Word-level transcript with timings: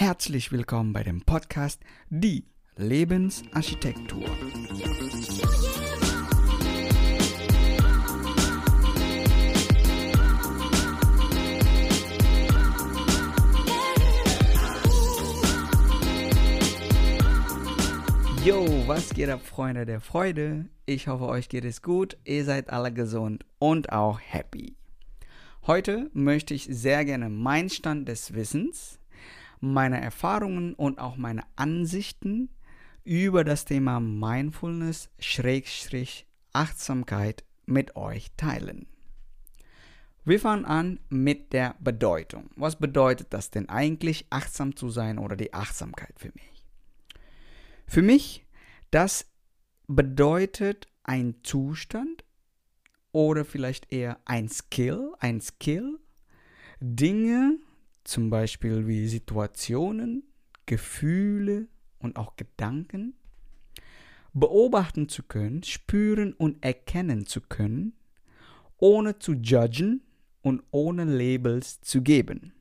Herzlich 0.00 0.50
willkommen 0.50 0.94
bei 0.94 1.02
dem 1.02 1.20
Podcast 1.20 1.82
Die 2.08 2.46
Lebensarchitektur. 2.76 4.24
Yo, 18.42 18.64
was 18.86 19.10
geht 19.10 19.28
ab, 19.28 19.42
Freunde 19.44 19.84
der 19.84 20.00
Freude? 20.00 20.64
Ich 20.86 21.08
hoffe, 21.08 21.26
euch 21.26 21.50
geht 21.50 21.66
es 21.66 21.82
gut, 21.82 22.16
ihr 22.24 22.46
seid 22.46 22.70
alle 22.70 22.90
gesund 22.90 23.44
und 23.58 23.92
auch 23.92 24.18
happy. 24.18 24.76
Heute 25.66 26.08
möchte 26.14 26.54
ich 26.54 26.64
sehr 26.64 27.04
gerne 27.04 27.28
meinen 27.28 27.68
Stand 27.68 28.08
des 28.08 28.32
Wissens, 28.32 28.99
meine 29.60 30.00
Erfahrungen 30.00 30.74
und 30.74 30.98
auch 30.98 31.16
meine 31.16 31.42
Ansichten 31.56 32.50
über 33.04 33.44
das 33.44 33.64
Thema 33.64 34.00
Mindfulness 34.00 35.10
Schrägstrich 35.18 36.26
Achtsamkeit 36.52 37.44
mit 37.66 37.96
euch 37.96 38.30
teilen. 38.36 38.86
Wir 40.24 40.40
fangen 40.40 40.64
an 40.64 41.00
mit 41.08 41.52
der 41.52 41.76
Bedeutung. 41.80 42.50
Was 42.56 42.76
bedeutet 42.76 43.28
das 43.30 43.50
denn 43.50 43.68
eigentlich, 43.68 44.26
achtsam 44.30 44.76
zu 44.76 44.90
sein 44.90 45.18
oder 45.18 45.36
die 45.36 45.54
Achtsamkeit 45.54 46.18
für 46.18 46.32
mich? 46.34 46.64
Für 47.86 48.02
mich, 48.02 48.46
das 48.90 49.26
bedeutet 49.86 50.88
ein 51.04 51.36
Zustand, 51.42 52.24
oder 53.12 53.44
vielleicht 53.44 53.92
eher 53.92 54.18
ein 54.24 54.48
Skill, 54.48 55.12
ein 55.18 55.40
Skill, 55.40 55.98
Dinge, 56.80 57.58
zum 58.04 58.30
Beispiel 58.30 58.86
wie 58.86 59.08
Situationen, 59.08 60.24
Gefühle 60.66 61.68
und 61.98 62.16
auch 62.16 62.36
Gedanken, 62.36 63.14
beobachten 64.32 65.08
zu 65.08 65.22
können, 65.22 65.62
spüren 65.62 66.32
und 66.32 66.64
erkennen 66.64 67.26
zu 67.26 67.40
können, 67.40 67.94
ohne 68.78 69.18
zu 69.18 69.32
judgen 69.32 70.02
und 70.42 70.62
ohne 70.70 71.04
Labels 71.04 71.80
zu 71.80 72.02
geben. 72.02 72.52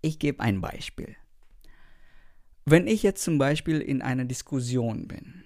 Ich 0.00 0.18
gebe 0.18 0.40
ein 0.40 0.60
Beispiel. 0.60 1.16
Wenn 2.64 2.86
ich 2.86 3.02
jetzt 3.02 3.22
zum 3.24 3.38
Beispiel 3.38 3.80
in 3.80 4.02
einer 4.02 4.24
Diskussion 4.24 5.08
bin 5.08 5.44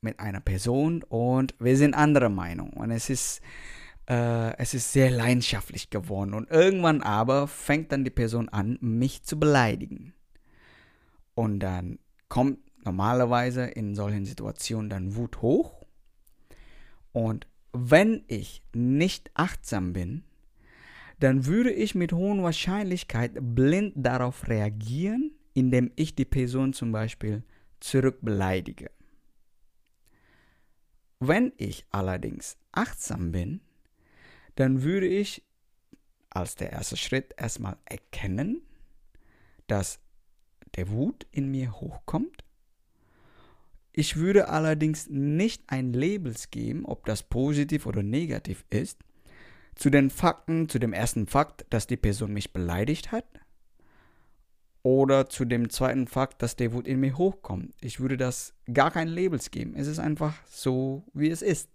mit 0.00 0.18
einer 0.18 0.40
Person 0.40 1.02
und 1.02 1.54
wir 1.58 1.76
sind 1.76 1.94
anderer 1.94 2.30
Meinung 2.30 2.70
und 2.70 2.90
es 2.90 3.10
ist 3.10 3.40
äh, 4.08 4.56
es 4.58 4.74
ist 4.74 4.92
sehr 4.92 5.10
leidenschaftlich 5.10 5.90
geworden 5.90 6.34
und 6.34 6.50
irgendwann 6.50 7.02
aber 7.02 7.48
fängt 7.48 7.92
dann 7.92 8.04
die 8.04 8.10
Person 8.10 8.48
an, 8.48 8.78
mich 8.80 9.22
zu 9.22 9.38
beleidigen. 9.38 10.14
Und 11.34 11.60
dann 11.60 11.98
kommt 12.28 12.58
normalerweise 12.84 13.64
in 13.64 13.94
solchen 13.94 14.24
Situationen 14.24 14.90
dann 14.90 15.16
Wut 15.16 15.42
hoch. 15.42 15.84
Und 17.12 17.46
wenn 17.72 18.24
ich 18.28 18.62
nicht 18.72 19.30
achtsam 19.34 19.92
bin, 19.92 20.24
dann 21.20 21.46
würde 21.46 21.72
ich 21.72 21.94
mit 21.94 22.12
hoher 22.12 22.42
Wahrscheinlichkeit 22.42 23.32
blind 23.40 23.94
darauf 23.96 24.48
reagieren, 24.48 25.32
indem 25.54 25.90
ich 25.96 26.14
die 26.14 26.24
Person 26.24 26.72
zum 26.72 26.92
Beispiel 26.92 27.44
zurückbeleidige. 27.80 28.90
Wenn 31.20 31.52
ich 31.56 31.86
allerdings 31.90 32.56
achtsam 32.72 33.32
bin, 33.32 33.60
dann 34.54 34.82
würde 34.82 35.06
ich 35.06 35.42
als 36.30 36.56
der 36.56 36.72
erste 36.72 36.96
Schritt 36.96 37.34
erstmal 37.36 37.76
erkennen, 37.84 38.62
dass 39.66 40.00
der 40.76 40.88
Wut 40.90 41.26
in 41.30 41.50
mir 41.50 41.72
hochkommt. 41.80 42.44
Ich 43.92 44.16
würde 44.16 44.48
allerdings 44.48 45.08
nicht 45.08 45.62
ein 45.68 45.92
Labels 45.92 46.50
geben, 46.50 46.84
ob 46.84 47.06
das 47.06 47.22
positiv 47.22 47.86
oder 47.86 48.02
negativ 48.02 48.64
ist, 48.70 48.98
zu 49.76 49.90
den 49.90 50.10
Fakten, 50.10 50.68
zu 50.68 50.78
dem 50.78 50.92
ersten 50.92 51.26
Fakt, 51.26 51.64
dass 51.70 51.86
die 51.86 51.96
Person 51.96 52.32
mich 52.32 52.52
beleidigt 52.52 53.12
hat, 53.12 53.24
oder 54.84 55.30
zu 55.30 55.46
dem 55.46 55.70
zweiten 55.70 56.06
Fakt, 56.06 56.42
dass 56.42 56.56
der 56.56 56.72
Wut 56.72 56.86
in 56.86 57.00
mir 57.00 57.16
hochkommt. 57.16 57.74
Ich 57.80 58.00
würde 58.00 58.18
das 58.18 58.52
gar 58.72 58.90
kein 58.90 59.08
Labels 59.08 59.50
geben. 59.50 59.74
Es 59.74 59.86
ist 59.86 59.98
einfach 59.98 60.34
so, 60.46 61.04
wie 61.14 61.30
es 61.30 61.40
ist. 61.40 61.70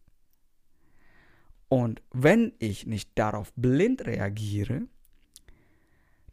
Und 1.69 2.01
wenn 2.11 2.53
ich 2.57 2.87
nicht 2.87 3.11
darauf 3.15 3.53
blind 3.53 4.05
reagiere, 4.05 4.87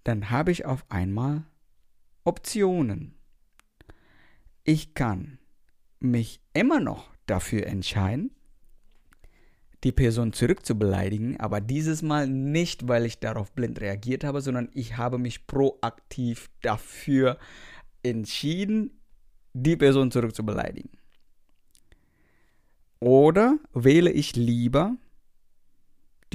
dann 0.03 0.31
habe 0.31 0.51
ich 0.51 0.65
auf 0.65 0.85
einmal 0.89 1.45
Optionen. 2.25 3.15
Ich 4.65 4.95
kann 4.95 5.39
mich 6.01 6.41
immer 6.55 6.81
noch 6.81 7.15
dafür 7.27 7.67
entscheiden, 7.67 8.31
die 9.85 9.93
Person 9.93 10.33
zurückzubeleidigen, 10.33 11.39
aber 11.39 11.61
dieses 11.61 12.03
Mal 12.03 12.27
nicht, 12.29 12.89
weil 12.89 13.05
ich 13.05 13.21
darauf 13.21 13.53
blind 13.53 13.81
reagiert 13.81 14.25
habe, 14.25 14.41
sondern 14.41 14.71
ich 14.73 14.97
habe 14.97 15.19
mich 15.19 15.47
proaktiv 15.47 16.49
dafür 16.63 17.39
entschieden, 18.03 18.99
die 19.53 19.77
Person 19.77 20.11
zurückzubeleidigen. 20.11 20.91
Oder 23.01 23.59
wähle 23.75 24.11
ich 24.11 24.35
lieber, 24.35 24.97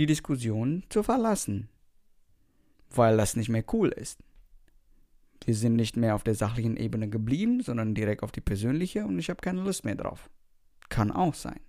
die 0.02 0.08
Diskussion 0.08 0.84
zu 0.90 1.04
verlassen, 1.04 1.70
weil 2.90 3.18
das 3.18 3.36
nicht 3.36 3.50
mehr 3.50 3.64
cool 3.72 3.90
ist. 3.90 4.20
Wir 5.46 5.54
sind 5.54 5.76
nicht 5.76 5.96
mehr 5.96 6.16
auf 6.16 6.24
der 6.24 6.34
sachlichen 6.34 6.76
Ebene 6.76 7.08
geblieben, 7.08 7.62
sondern 7.62 7.94
direkt 7.94 8.24
auf 8.24 8.32
die 8.32 8.42
persönliche 8.42 9.06
und 9.06 9.20
ich 9.20 9.30
habe 9.30 9.42
keine 9.42 9.62
Lust 9.62 9.86
mehr 9.86 9.96
drauf. 9.96 10.30
Kann 10.90 11.12
auch 11.12 11.36
sein. 11.36 11.60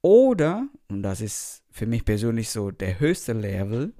Oder, 0.00 0.66
und 0.88 1.04
das 1.04 1.20
ist 1.20 1.62
für 1.70 1.86
mich 1.86 2.04
persönlich 2.04 2.50
so 2.50 2.72
der 2.72 2.98
höchste 2.98 3.32
Level, 3.32 3.92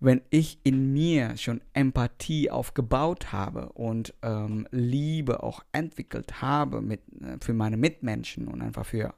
wenn 0.00 0.22
ich 0.30 0.58
in 0.64 0.94
mir 0.94 1.36
schon 1.36 1.60
Empathie 1.74 2.50
aufgebaut 2.50 3.32
habe 3.32 3.70
und 3.72 4.14
ähm, 4.22 4.66
Liebe 4.70 5.42
auch 5.42 5.62
entwickelt 5.72 6.40
habe 6.40 6.80
mit, 6.80 7.00
äh, 7.20 7.36
für 7.42 7.52
meine 7.52 7.76
Mitmenschen 7.76 8.48
und 8.48 8.62
einfach 8.62 8.86
für 8.86 9.12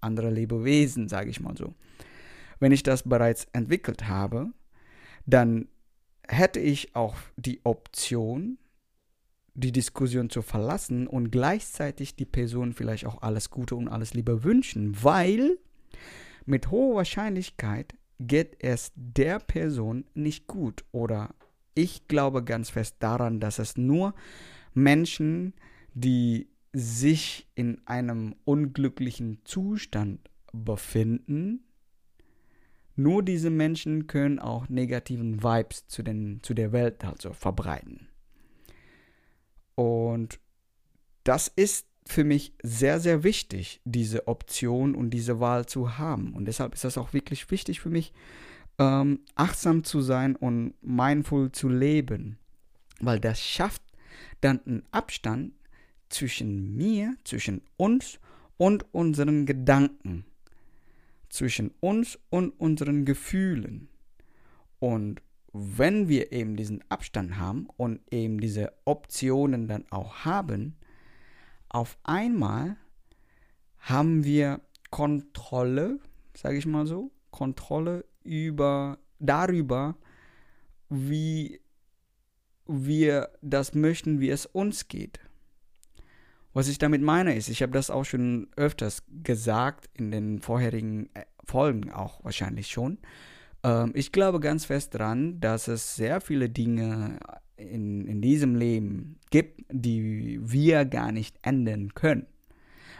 andere 0.00 0.30
Lebewesen, 0.30 1.08
sage 1.08 1.30
ich 1.30 1.40
mal 1.40 1.56
so. 1.56 1.74
Wenn 2.64 2.72
ich 2.72 2.82
das 2.82 3.02
bereits 3.02 3.46
entwickelt 3.52 4.08
habe, 4.08 4.50
dann 5.26 5.68
hätte 6.26 6.60
ich 6.60 6.96
auch 6.96 7.14
die 7.36 7.60
Option, 7.62 8.56
die 9.52 9.70
Diskussion 9.70 10.30
zu 10.30 10.40
verlassen 10.40 11.06
und 11.06 11.30
gleichzeitig 11.30 12.16
die 12.16 12.24
Person 12.24 12.72
vielleicht 12.72 13.04
auch 13.04 13.20
alles 13.20 13.50
Gute 13.50 13.76
und 13.76 13.88
alles 13.88 14.14
Liebe 14.14 14.44
wünschen, 14.44 14.96
weil 15.04 15.58
mit 16.46 16.70
hoher 16.70 16.94
Wahrscheinlichkeit 16.94 17.96
geht 18.18 18.56
es 18.60 18.92
der 18.94 19.40
Person 19.40 20.06
nicht 20.14 20.46
gut. 20.46 20.86
Oder 20.90 21.34
ich 21.74 22.08
glaube 22.08 22.42
ganz 22.42 22.70
fest 22.70 22.96
daran, 23.00 23.40
dass 23.40 23.58
es 23.58 23.76
nur 23.76 24.14
Menschen, 24.72 25.52
die 25.92 26.48
sich 26.72 27.46
in 27.56 27.86
einem 27.86 28.36
unglücklichen 28.46 29.40
Zustand 29.44 30.30
befinden, 30.54 31.63
nur 32.96 33.22
diese 33.22 33.50
Menschen 33.50 34.06
können 34.06 34.38
auch 34.38 34.68
negativen 34.68 35.42
Vibes 35.42 35.86
zu, 35.88 36.02
den, 36.02 36.40
zu 36.42 36.54
der 36.54 36.72
Welt 36.72 37.04
also 37.04 37.32
verbreiten. 37.32 38.08
Und 39.74 40.38
das 41.24 41.48
ist 41.48 41.86
für 42.06 42.24
mich 42.24 42.52
sehr, 42.62 43.00
sehr 43.00 43.24
wichtig, 43.24 43.80
diese 43.84 44.28
Option 44.28 44.94
und 44.94 45.10
diese 45.10 45.40
Wahl 45.40 45.66
zu 45.66 45.98
haben. 45.98 46.34
Und 46.34 46.44
deshalb 46.44 46.74
ist 46.74 46.84
das 46.84 46.98
auch 46.98 47.12
wirklich 47.12 47.50
wichtig 47.50 47.80
für 47.80 47.90
mich, 47.90 48.12
ähm, 48.78 49.20
achtsam 49.34 49.84
zu 49.84 50.00
sein 50.00 50.36
und 50.36 50.74
mindful 50.82 51.50
zu 51.52 51.68
leben. 51.68 52.38
Weil 53.00 53.20
das 53.20 53.40
schafft 53.40 53.82
dann 54.40 54.60
einen 54.66 54.82
Abstand 54.90 55.54
zwischen 56.10 56.76
mir, 56.76 57.16
zwischen 57.24 57.62
uns 57.76 58.20
und 58.56 58.84
unseren 58.92 59.46
Gedanken, 59.46 60.24
zwischen 61.34 61.72
uns 61.80 62.16
und 62.30 62.50
unseren 62.60 63.04
Gefühlen. 63.04 63.88
Und 64.78 65.20
wenn 65.52 66.08
wir 66.08 66.30
eben 66.30 66.56
diesen 66.56 66.84
Abstand 66.90 67.38
haben 67.38 67.66
und 67.76 68.00
eben 68.12 68.38
diese 68.38 68.72
Optionen 68.84 69.66
dann 69.66 69.84
auch 69.90 70.24
haben, 70.24 70.76
auf 71.68 71.98
einmal 72.04 72.76
haben 73.78 74.22
wir 74.22 74.60
Kontrolle, 74.90 75.98
sage 76.36 76.56
ich 76.56 76.66
mal 76.66 76.86
so, 76.86 77.10
Kontrolle 77.32 78.04
über 78.22 78.98
darüber, 79.18 79.96
wie 80.88 81.60
wir 82.66 83.30
das 83.42 83.74
möchten, 83.74 84.20
wie 84.20 84.30
es 84.30 84.46
uns 84.46 84.86
geht. 84.86 85.18
Was 86.54 86.68
ich 86.68 86.78
damit 86.78 87.02
meine 87.02 87.34
ist, 87.34 87.48
ich 87.48 87.62
habe 87.62 87.72
das 87.72 87.90
auch 87.90 88.04
schon 88.04 88.48
öfters 88.56 89.02
gesagt 89.22 89.90
in 89.94 90.10
den 90.10 90.40
vorherigen 90.40 91.10
äh, 91.14 91.24
Folgen 91.44 91.92
auch 91.92 92.24
wahrscheinlich 92.24 92.68
schon, 92.68 92.98
ähm, 93.64 93.92
ich 93.94 94.12
glaube 94.12 94.38
ganz 94.38 94.64
fest 94.64 94.94
daran, 94.94 95.40
dass 95.40 95.66
es 95.66 95.96
sehr 95.96 96.20
viele 96.20 96.48
Dinge 96.48 97.18
in, 97.56 98.06
in 98.06 98.22
diesem 98.22 98.54
Leben 98.54 99.18
gibt, 99.30 99.62
die 99.70 100.38
wir 100.40 100.84
gar 100.84 101.10
nicht 101.10 101.38
ändern 101.42 101.94
können. 101.94 102.26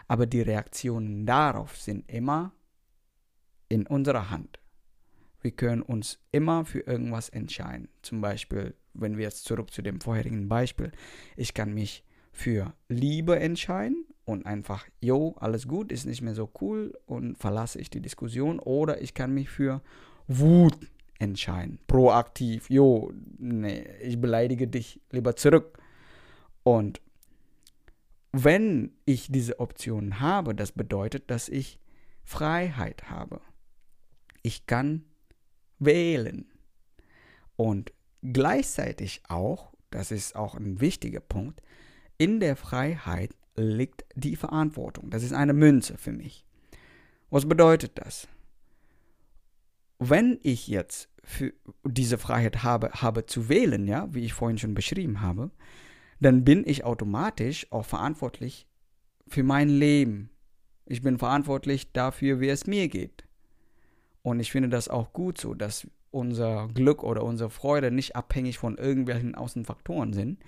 Aber 0.09 0.27
die 0.27 0.43
Reaktionen 0.43 1.25
darauf 1.25 1.77
sind 1.77 2.11
immer 2.11 2.53
in 3.69 3.87
unserer 3.87 4.31
Hand. 4.31 4.59
Wir 5.41 5.53
können 5.53 5.83
uns 5.83 6.19
immer 6.33 6.65
für 6.65 6.81
irgendwas 6.81 7.29
entscheiden. 7.29 7.89
Zum 8.03 8.21
Beispiel, 8.21 8.75
wenn 8.95 9.17
wir 9.17 9.25
jetzt 9.25 9.45
zurück 9.45 9.71
zu 9.73 9.83
dem 9.83 10.01
vorherigen 10.01 10.49
Beispiel, 10.49 10.93
ich 11.37 11.55
kann 11.55 11.75
mich 11.75 12.05
für 12.35 12.75
Liebe 12.89 13.39
entscheiden 13.39 14.05
und 14.25 14.45
einfach, 14.45 14.87
jo, 15.01 15.37
alles 15.39 15.69
gut, 15.69 15.93
ist 15.93 16.05
nicht 16.05 16.21
mehr 16.21 16.35
so 16.35 16.51
cool 16.61 16.93
und 17.07 17.39
verlasse 17.39 17.81
ich 17.81 17.91
die 17.91 18.01
Diskussion. 18.01 18.59
Oder 18.59 19.01
ich 19.01 19.15
kann 19.15 19.33
mich 19.33 19.49
für 19.49 19.83
Wut 20.27 20.77
entscheiden, 21.21 21.79
proaktiv, 21.87 22.69
jo, 22.69 23.13
nee, 23.39 23.87
ich 24.03 24.21
beleidige 24.21 24.67
dich 24.67 25.01
lieber 25.11 25.37
zurück. 25.37 25.79
Und 26.65 27.01
wenn 28.33 28.91
ich 29.05 29.29
diese 29.31 29.61
Option 29.61 30.19
habe, 30.19 30.57
das 30.57 30.73
bedeutet, 30.73 31.31
dass 31.31 31.49
ich 31.49 31.79
Freiheit 32.25 33.11
habe. 33.11 33.41
Ich 34.43 34.67
kann 34.67 35.05
wählen. 35.79 36.51
Und 37.55 37.93
gleichzeitig 38.23 39.23
auch, 39.29 39.73
das 39.91 40.11
ist 40.11 40.35
auch 40.35 40.57
ein 40.57 40.81
wichtiger 40.81 41.21
Punkt, 41.21 41.63
in 42.19 42.41
der 42.41 42.57
Freiheit 42.57 43.35
liegt 43.57 44.05
die 44.15 44.37
Verantwortung. 44.37 45.11
Das 45.11 45.23
ist 45.23 45.33
eine 45.33 45.53
Münze 45.53 45.97
für 45.97 46.13
mich. 46.13 46.45
Was 47.31 47.49
bedeutet 47.49 47.93
das? 47.95 48.29
Wenn 49.99 50.39
ich 50.43 50.69
jetzt 50.69 51.09
diese 51.85 52.19
Freiheit 52.19 52.63
habe, 52.63 52.91
habe 52.93 53.27
zu 53.27 53.49
wählen, 53.49 53.87
ja, 53.87 54.13
wie 54.13 54.25
ich 54.25 54.35
vorhin 54.35 54.59
schon 54.59 54.75
beschrieben 54.75 55.21
habe, 55.21 55.51
dann 56.21 56.45
bin 56.45 56.65
ich 56.67 56.85
automatisch 56.85 57.67
auch 57.71 57.85
verantwortlich 57.85 58.67
für 59.27 59.43
mein 59.43 59.69
Leben. 59.69 60.31
Ich 60.87 61.03
bin 61.03 61.19
verantwortlich 61.19 61.93
dafür, 61.93 62.41
wie 62.41 62.49
es 62.49 62.67
mir 62.67 62.89
geht. 62.89 63.25
Und 64.23 64.41
ich 64.41 64.53
finde 64.53 64.69
das 64.69 64.89
auch 64.89 65.13
gut 65.13 65.39
so, 65.39 65.55
dass 65.55 65.87
unser 66.11 66.69
Glück 66.69 67.03
oder 67.03 67.25
unsere 67.25 67.51
Freude 67.51 67.91
nicht 67.91 68.17
abhängig 68.17 68.59
von 68.59 68.79
irgendwelchen 68.79 69.35
Außenfaktoren 69.35 70.13
sind, 70.13 70.39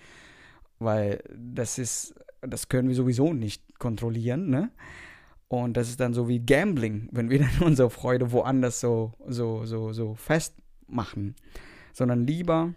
weil 0.78 1.22
das 1.34 1.78
ist, 1.78 2.14
das 2.40 2.68
können 2.68 2.88
wir 2.88 2.94
sowieso 2.94 3.32
nicht 3.32 3.78
kontrollieren, 3.78 4.48
ne? 4.48 4.70
Und 5.48 5.76
das 5.76 5.88
ist 5.88 6.00
dann 6.00 6.12
so 6.12 6.28
wie 6.28 6.44
Gambling, 6.44 7.08
wenn 7.12 7.30
wir 7.30 7.40
dann 7.40 7.62
unsere 7.62 7.90
Freude 7.90 8.32
woanders 8.32 8.80
so, 8.80 9.12
so, 9.26 9.64
so, 9.64 9.92
so 9.92 10.14
festmachen, 10.14 11.36
sondern 11.92 12.26
lieber 12.26 12.74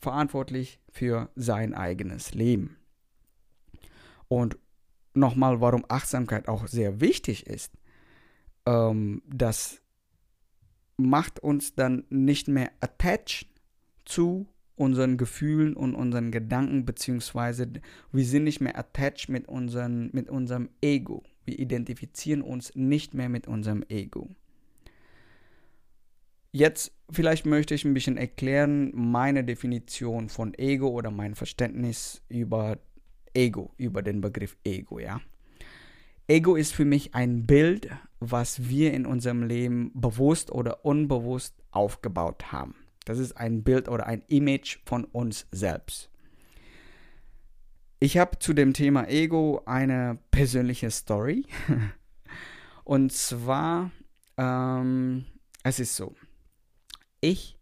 verantwortlich 0.00 0.80
für 0.90 1.30
sein 1.34 1.74
eigenes 1.74 2.34
Leben. 2.34 2.76
Und 4.28 4.58
nochmal, 5.14 5.60
warum 5.60 5.84
Achtsamkeit 5.88 6.48
auch 6.48 6.66
sehr 6.66 7.00
wichtig 7.00 7.46
ist, 7.46 7.72
ähm, 8.66 9.22
das 9.26 9.82
macht 10.96 11.40
uns 11.40 11.74
dann 11.74 12.04
nicht 12.10 12.48
mehr 12.48 12.70
attached 12.80 13.48
zu 14.04 14.46
unseren 14.78 15.16
Gefühlen 15.16 15.74
und 15.74 15.94
unseren 15.94 16.30
Gedanken, 16.30 16.84
beziehungsweise 16.84 17.68
wir 18.12 18.24
sind 18.24 18.44
nicht 18.44 18.60
mehr 18.60 18.78
attached 18.78 19.28
mit, 19.28 19.48
unseren, 19.48 20.10
mit 20.12 20.28
unserem 20.28 20.68
Ego. 20.80 21.22
Wir 21.44 21.58
identifizieren 21.58 22.42
uns 22.42 22.74
nicht 22.74 23.14
mehr 23.14 23.28
mit 23.28 23.48
unserem 23.48 23.84
Ego. 23.88 24.28
Jetzt 26.52 26.92
vielleicht 27.10 27.46
möchte 27.46 27.74
ich 27.74 27.84
ein 27.84 27.94
bisschen 27.94 28.16
erklären 28.16 28.90
meine 28.94 29.44
Definition 29.44 30.28
von 30.28 30.54
Ego 30.54 30.88
oder 30.88 31.10
mein 31.10 31.34
Verständnis 31.34 32.22
über 32.28 32.78
Ego, 33.34 33.72
über 33.76 34.02
den 34.02 34.20
Begriff 34.20 34.56
Ego, 34.64 34.98
ja. 34.98 35.20
Ego 36.26 36.56
ist 36.56 36.74
für 36.74 36.84
mich 36.84 37.14
ein 37.14 37.46
Bild, 37.46 37.88
was 38.20 38.68
wir 38.68 38.92
in 38.92 39.06
unserem 39.06 39.42
Leben 39.42 39.90
bewusst 39.94 40.52
oder 40.52 40.84
unbewusst 40.84 41.54
aufgebaut 41.70 42.52
haben. 42.52 42.74
Das 43.08 43.18
ist 43.18 43.38
ein 43.38 43.62
Bild 43.62 43.88
oder 43.88 44.06
ein 44.06 44.22
Image 44.28 44.80
von 44.84 45.04
uns 45.04 45.46
selbst. 45.50 46.10
Ich 48.00 48.18
habe 48.18 48.38
zu 48.38 48.52
dem 48.52 48.74
Thema 48.74 49.08
Ego 49.08 49.62
eine 49.64 50.18
persönliche 50.30 50.90
Story. 50.90 51.46
Und 52.84 53.10
zwar, 53.10 53.92
ähm, 54.36 55.24
es 55.62 55.80
ist 55.80 55.96
so, 55.96 56.14
ich 57.22 57.58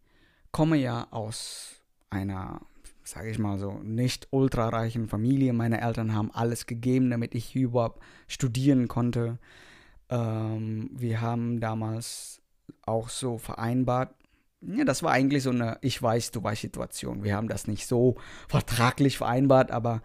komme 0.51 0.75
ja 0.75 1.07
aus 1.11 1.81
einer, 2.09 2.59
sage 3.05 3.29
ich 3.29 3.39
mal 3.39 3.57
so, 3.57 3.79
nicht 3.79 4.27
ultrareichen 4.31 5.07
Familie. 5.07 5.53
Meine 5.53 5.79
Eltern 5.79 6.13
haben 6.13 6.29
alles 6.31 6.65
gegeben, 6.65 7.09
damit 7.09 7.33
ich 7.33 7.55
überhaupt 7.55 8.03
studieren 8.27 8.89
konnte. 8.89 9.39
Ähm, 10.09 10.89
wir 10.91 11.21
haben 11.21 11.61
damals 11.61 12.41
auch 12.81 13.07
so 13.07 13.37
vereinbart, 13.37 14.13
ja, 14.61 14.85
das 14.85 15.03
war 15.03 15.11
eigentlich 15.11 15.43
so 15.43 15.51
eine 15.51 15.77
Ich 15.81 16.01
weiß, 16.01 16.31
du 16.31 16.43
weißt 16.43 16.61
Situation. 16.61 17.23
Wir 17.23 17.35
haben 17.35 17.47
das 17.47 17.67
nicht 17.67 17.87
so 17.87 18.15
vertraglich 18.47 19.17
vereinbart, 19.17 19.71
aber 19.71 20.01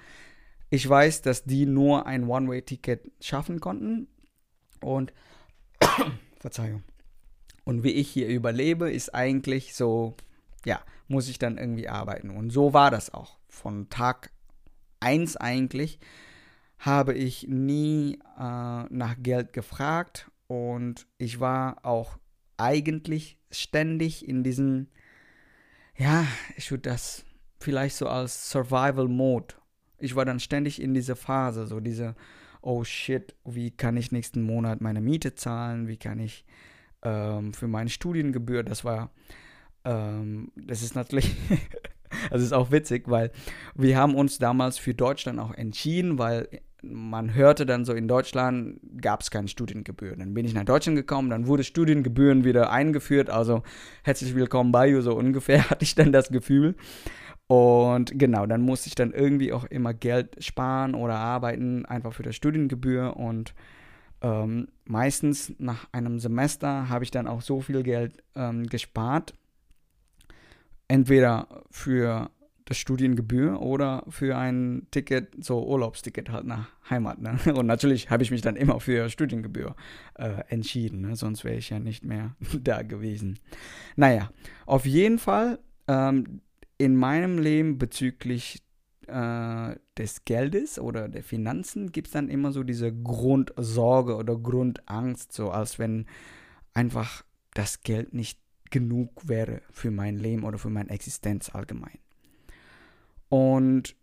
ich 0.71 0.89
weiß, 0.89 1.23
dass 1.23 1.45
die 1.45 1.67
nur 1.67 2.07
ein 2.07 2.29
One-Way-Ticket 2.29 3.11
schaffen 3.21 3.61
konnten. 3.61 4.09
Und, 4.81 5.13
Verzeihung. 6.41 6.83
Und 7.65 7.85
wie 7.85 7.93
ich 7.93 8.11
hier 8.11 8.29
überlebe, 8.29 8.91
ist 8.91 9.15
eigentlich 9.15 9.75
so, 9.75 10.17
ja, 10.65 10.81
muss 11.09 11.29
ich 11.29 11.39
dann 11.39 11.59
irgendwie 11.59 11.89
arbeiten. 11.89 12.31
Und 12.31 12.51
so 12.51 12.73
war 12.73 12.91
das 12.91 13.13
auch. 13.15 13.39
Von 13.49 13.89
Tag 13.91 14.33
1 15.01 15.37
eigentlich 15.37 15.99
habe 16.79 17.15
ich 17.15 17.47
nie 17.47 18.19
äh, 18.39 18.85
nach 18.89 19.15
Geld 19.19 19.53
gefragt 19.53 20.31
und 20.49 21.07
ich 21.19 21.39
war 21.39 21.85
auch 21.85 22.19
eigentlich 22.57 23.39
ständig 23.51 24.27
in 24.27 24.43
diesem, 24.43 24.89
ja, 25.97 26.27
ich 26.57 26.71
würde 26.71 26.91
das 26.91 27.25
vielleicht 27.61 27.97
so 27.97 28.09
als 28.09 28.51
Survival 28.51 29.09
Mode. 29.09 29.55
Ich 29.99 30.17
war 30.17 30.25
dann 30.25 30.41
ständig 30.41 30.81
in 30.81 30.95
dieser 30.95 31.17
Phase, 31.17 31.67
so 31.67 31.81
diese, 31.81 32.17
oh 32.61 32.85
shit, 32.85 33.35
wie 33.45 33.71
kann 33.71 33.97
ich 33.97 34.13
nächsten 34.13 34.43
Monat 34.43 34.81
meine 34.81 35.01
Miete 35.01 35.35
zahlen, 35.35 35.89
wie 35.89 35.97
kann 35.97 36.19
ich 36.19 36.45
ähm, 37.03 37.53
für 37.53 37.69
meine 37.69 37.91
Studiengebühr, 37.91 38.63
das 38.63 38.85
war, 38.85 39.11
ähm, 39.85 40.51
das 40.57 40.83
ist 40.83 40.95
natürlich, 40.95 41.35
das 42.31 42.43
ist 42.43 42.53
auch 42.53 42.71
witzig, 42.71 43.09
weil 43.09 43.31
wir 43.75 43.97
haben 43.97 44.15
uns 44.15 44.39
damals 44.39 44.79
für 44.79 44.95
Deutschland 44.95 45.39
auch 45.39 45.55
entschieden, 45.55 46.19
weil 46.19 46.49
man 46.83 47.35
hörte 47.35 47.65
dann 47.65 47.85
so, 47.85 47.93
in 47.93 48.09
Deutschland 48.09 48.81
gab 49.01 49.23
es 49.23 49.31
keine 49.31 49.49
Studiengebühren. 49.49 50.19
Dann 50.19 50.35
bin 50.35 50.45
ich 50.45 50.55
nach 50.55 50.65
Deutschland 50.65 50.97
gekommen, 50.97 51.31
dann 51.31 51.47
wurde 51.47 51.65
Studiengebühren 51.65 52.45
wieder 52.45 52.71
eingeführt, 52.71 53.31
also 53.31 53.63
herzlich 54.03 54.35
willkommen 54.35 54.73
bei 54.73 54.89
you, 54.89 55.01
so 55.01 55.15
ungefähr 55.15 55.69
hatte 55.71 55.85
ich 55.85 55.95
dann 55.95 56.13
das 56.13 56.29
Gefühl. 56.31 56.75
Und 57.47 58.19
genau, 58.19 58.47
dann 58.47 58.63
musste 58.63 58.89
ich 58.89 58.95
dann 58.95 59.13
irgendwie 59.13 59.53
auch 59.53 59.65
immer 59.65 59.93
Geld 59.95 60.43
sparen 60.43 60.95
oder 60.95 61.17
arbeiten, 61.17 61.85
einfach 61.87 62.13
für 62.15 62.23
die 62.23 62.33
Studiengebühr. 62.33 63.17
Und 63.17 63.55
ähm, 64.23 64.69
meistens 64.85 65.53
nach 65.59 65.87
einem 65.93 66.19
Semester 66.19 66.89
habe 66.89 67.05
ich 67.05 67.11
dann 67.11 67.27
auch 67.27 67.43
so 67.43 67.61
viel 67.61 67.83
Geld 67.83 68.23
ähm, 68.35 68.67
gespart. 68.67 69.35
Entweder 70.89 71.65
für 71.71 72.31
das 72.41 72.42
Studiengebühr 72.79 73.61
oder 73.61 74.05
für 74.09 74.37
ein 74.37 74.87
Ticket, 74.91 75.45
so 75.45 75.67
Urlaubsticket 75.67 76.31
halt 76.31 76.47
nach 76.47 76.69
Heimat. 76.89 77.21
Ne? 77.21 77.39
Und 77.55 77.67
natürlich 77.67 78.11
habe 78.11 78.23
ich 78.23 78.31
mich 78.31 78.43
dann 78.43 78.57
immer 78.57 78.81
für 78.81 79.09
Studiengebühr 79.09 79.75
äh, 80.15 80.43
entschieden, 80.49 81.03
ne? 81.03 81.17
sonst 81.17 81.45
wäre 81.45 81.57
ich 81.57 81.71
ja 81.71 81.79
nicht 81.79 82.05
mehr 82.05 82.37
da 82.61 82.83
gewesen. 82.83 83.39
Naja, 83.97 84.31
auf 84.67 84.87
jeden 84.87 85.19
Fall 85.19 85.59
ähm, 85.89 86.41
in 86.79 86.97
meinem 86.97 87.39
Leben 87.39 87.79
bezüglich 87.79 88.63
äh, 89.07 89.77
des 89.99 90.25
Geldes 90.25 90.79
oder 90.79 91.09
der 91.09 91.23
Finanzen 91.23 91.93
gibt 91.93 92.09
es 92.09 92.13
dann 92.13 92.29
immer 92.29 92.53
so 92.53 92.63
diese 92.63 92.93
Grundsorge 92.93 94.17
oder 94.17 94.37
Grundangst, 94.37 95.33
so 95.33 95.51
als 95.51 95.79
wenn 95.79 96.07
einfach 96.75 97.25
das 97.55 97.83
Geld 97.83 98.15
nicht 98.15 98.39
genug 98.71 99.29
wäre 99.29 99.63
für 99.71 99.91
mein 99.91 100.17
Leben 100.17 100.45
oder 100.45 100.59
für 100.59 100.71
meine 100.71 100.91
Existenz 100.91 101.55
allgemein. 101.55 101.99
Und 103.33 103.97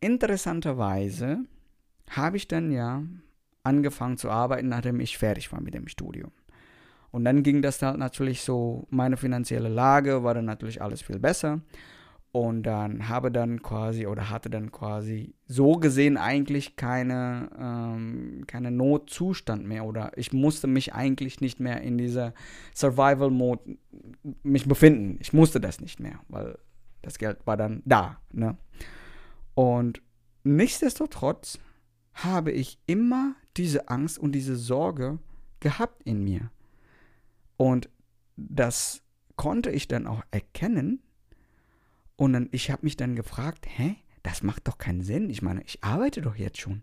interessanterweise 0.00 1.40
habe 2.08 2.38
ich 2.38 2.48
dann 2.48 2.72
ja 2.72 3.02
angefangen 3.62 4.16
zu 4.16 4.30
arbeiten, 4.30 4.70
nachdem 4.70 4.98
ich 4.98 5.18
fertig 5.18 5.52
war 5.52 5.60
mit 5.60 5.74
dem 5.74 5.88
Studium. 5.88 6.30
Und 7.10 7.26
dann 7.26 7.42
ging 7.42 7.60
das 7.60 7.82
halt 7.82 7.98
natürlich 7.98 8.40
so, 8.40 8.86
meine 8.88 9.18
finanzielle 9.18 9.68
Lage 9.68 10.24
war 10.24 10.32
dann 10.32 10.46
natürlich 10.46 10.80
alles 10.80 11.02
viel 11.02 11.18
besser 11.18 11.60
und 12.32 12.62
dann 12.62 13.10
habe 13.10 13.30
dann 13.30 13.62
quasi 13.62 14.06
oder 14.06 14.30
hatte 14.30 14.48
dann 14.48 14.72
quasi 14.72 15.34
so 15.46 15.72
gesehen 15.72 16.16
eigentlich 16.16 16.76
keine, 16.76 17.50
ähm, 17.60 18.44
keine 18.46 18.70
Notzustand 18.70 19.66
mehr 19.66 19.84
oder 19.84 20.12
ich 20.16 20.32
musste 20.32 20.66
mich 20.66 20.94
eigentlich 20.94 21.42
nicht 21.42 21.60
mehr 21.60 21.82
in 21.82 21.98
dieser 21.98 22.32
Survival 22.74 23.30
Mode 23.30 23.76
mich 24.42 24.66
befinden. 24.66 25.18
Ich 25.20 25.34
musste 25.34 25.60
das 25.60 25.78
nicht 25.78 26.00
mehr, 26.00 26.20
weil 26.28 26.56
Das 27.06 27.18
Geld 27.18 27.46
war 27.46 27.56
dann 27.56 27.82
da. 27.84 28.20
Ne? 28.32 28.56
Und 29.54 30.02
nichtsdestotrotz 30.42 31.60
habe 32.14 32.50
ich 32.50 32.80
immer 32.86 33.36
diese 33.56 33.88
Angst 33.88 34.18
und 34.18 34.32
diese 34.32 34.56
Sorge 34.56 35.20
gehabt 35.60 36.02
in 36.02 36.24
mir. 36.24 36.50
Und 37.56 37.88
das 38.36 39.02
konnte 39.36 39.70
ich 39.70 39.86
dann 39.86 40.08
auch 40.08 40.24
erkennen. 40.32 41.00
Und 42.16 42.32
dann, 42.32 42.48
ich 42.50 42.72
habe 42.72 42.84
mich 42.84 42.96
dann 42.96 43.14
gefragt, 43.14 43.66
hä, 43.68 43.94
das 44.24 44.42
macht 44.42 44.66
doch 44.66 44.76
keinen 44.76 45.02
Sinn. 45.02 45.30
Ich 45.30 45.42
meine, 45.42 45.62
ich 45.62 45.84
arbeite 45.84 46.22
doch 46.22 46.34
jetzt 46.34 46.58
schon. 46.58 46.82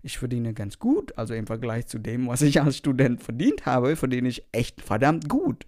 Ich 0.00 0.16
verdiene 0.16 0.54
ganz 0.54 0.78
gut, 0.78 1.18
also 1.18 1.34
im 1.34 1.46
Vergleich 1.46 1.88
zu 1.88 1.98
dem, 1.98 2.26
was 2.26 2.40
ich 2.40 2.62
als 2.62 2.78
Student 2.78 3.22
verdient 3.22 3.66
habe, 3.66 3.96
verdiene 3.96 4.28
ich 4.28 4.46
echt 4.50 4.80
verdammt 4.80 5.28
gut. 5.28 5.66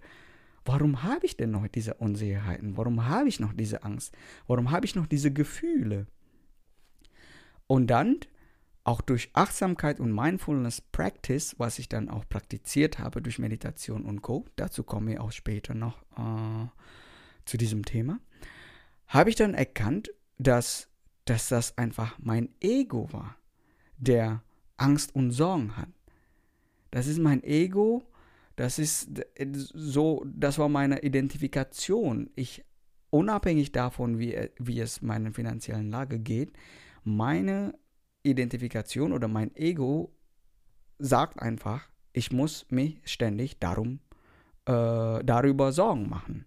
Warum 0.65 1.03
habe 1.03 1.27
ich 1.27 1.37
denn 1.37 1.51
noch 1.51 1.67
diese 1.67 1.93
Unsicherheiten? 1.93 2.75
Warum 2.75 3.05
habe 3.07 3.29
ich 3.29 3.39
noch 3.39 3.53
diese 3.53 3.83
Angst? 3.83 4.15
Warum 4.47 4.71
habe 4.71 4.85
ich 4.85 4.95
noch 4.95 5.05
diese 5.05 5.31
Gefühle? 5.31 6.07
Und 7.67 7.87
dann 7.87 8.19
auch 8.83 9.01
durch 9.01 9.29
Achtsamkeit 9.33 9.99
und 9.99 10.13
Mindfulness 10.13 10.81
Practice, 10.81 11.55
was 11.59 11.79
ich 11.79 11.87
dann 11.87 12.09
auch 12.09 12.27
praktiziert 12.27 12.99
habe 12.99 13.21
durch 13.21 13.39
Meditation 13.39 14.05
und 14.05 14.21
Co., 14.21 14.45
dazu 14.55 14.83
komme 14.83 15.13
ich 15.13 15.19
auch 15.19 15.31
später 15.31 15.73
noch 15.73 16.01
äh, 16.17 16.67
zu 17.45 17.57
diesem 17.57 17.85
Thema, 17.85 18.19
habe 19.07 19.29
ich 19.29 19.35
dann 19.35 19.53
erkannt, 19.53 20.11
dass, 20.37 20.87
dass 21.25 21.49
das 21.49 21.77
einfach 21.77 22.17
mein 22.19 22.49
Ego 22.59 23.11
war, 23.11 23.35
der 23.97 24.43
Angst 24.77 25.15
und 25.15 25.31
Sorgen 25.31 25.77
hat. 25.77 25.89
Das 26.91 27.07
ist 27.07 27.19
mein 27.19 27.43
Ego, 27.43 28.03
das 28.55 28.79
ist 28.79 29.09
so, 29.73 30.25
das 30.25 30.57
war 30.57 30.69
meine 30.69 31.01
Identifikation. 31.01 32.29
Ich, 32.35 32.63
unabhängig 33.09 33.71
davon, 33.71 34.19
wie, 34.19 34.49
wie 34.57 34.79
es 34.79 35.01
meiner 35.01 35.33
finanziellen 35.33 35.89
Lage 35.89 36.19
geht, 36.19 36.53
meine 37.03 37.77
Identifikation 38.23 39.11
oder 39.11 39.27
mein 39.27 39.55
Ego 39.55 40.15
sagt 40.99 41.41
einfach, 41.41 41.89
ich 42.13 42.31
muss 42.31 42.65
mich 42.69 43.01
ständig 43.03 43.59
darum, 43.59 43.99
äh, 44.65 45.23
darüber 45.23 45.71
Sorgen 45.71 46.09
machen. 46.09 46.45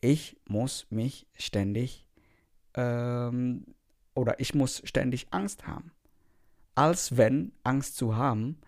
Ich 0.00 0.38
muss 0.48 0.86
mich 0.90 1.26
ständig 1.38 2.06
ähm, 2.74 3.64
oder 4.14 4.40
ich 4.40 4.54
muss 4.54 4.82
ständig 4.84 5.28
Angst 5.30 5.66
haben. 5.66 5.92
Als 6.74 7.16
wenn 7.16 7.52
Angst 7.62 7.96
zu 7.96 8.16
haben, 8.16 8.58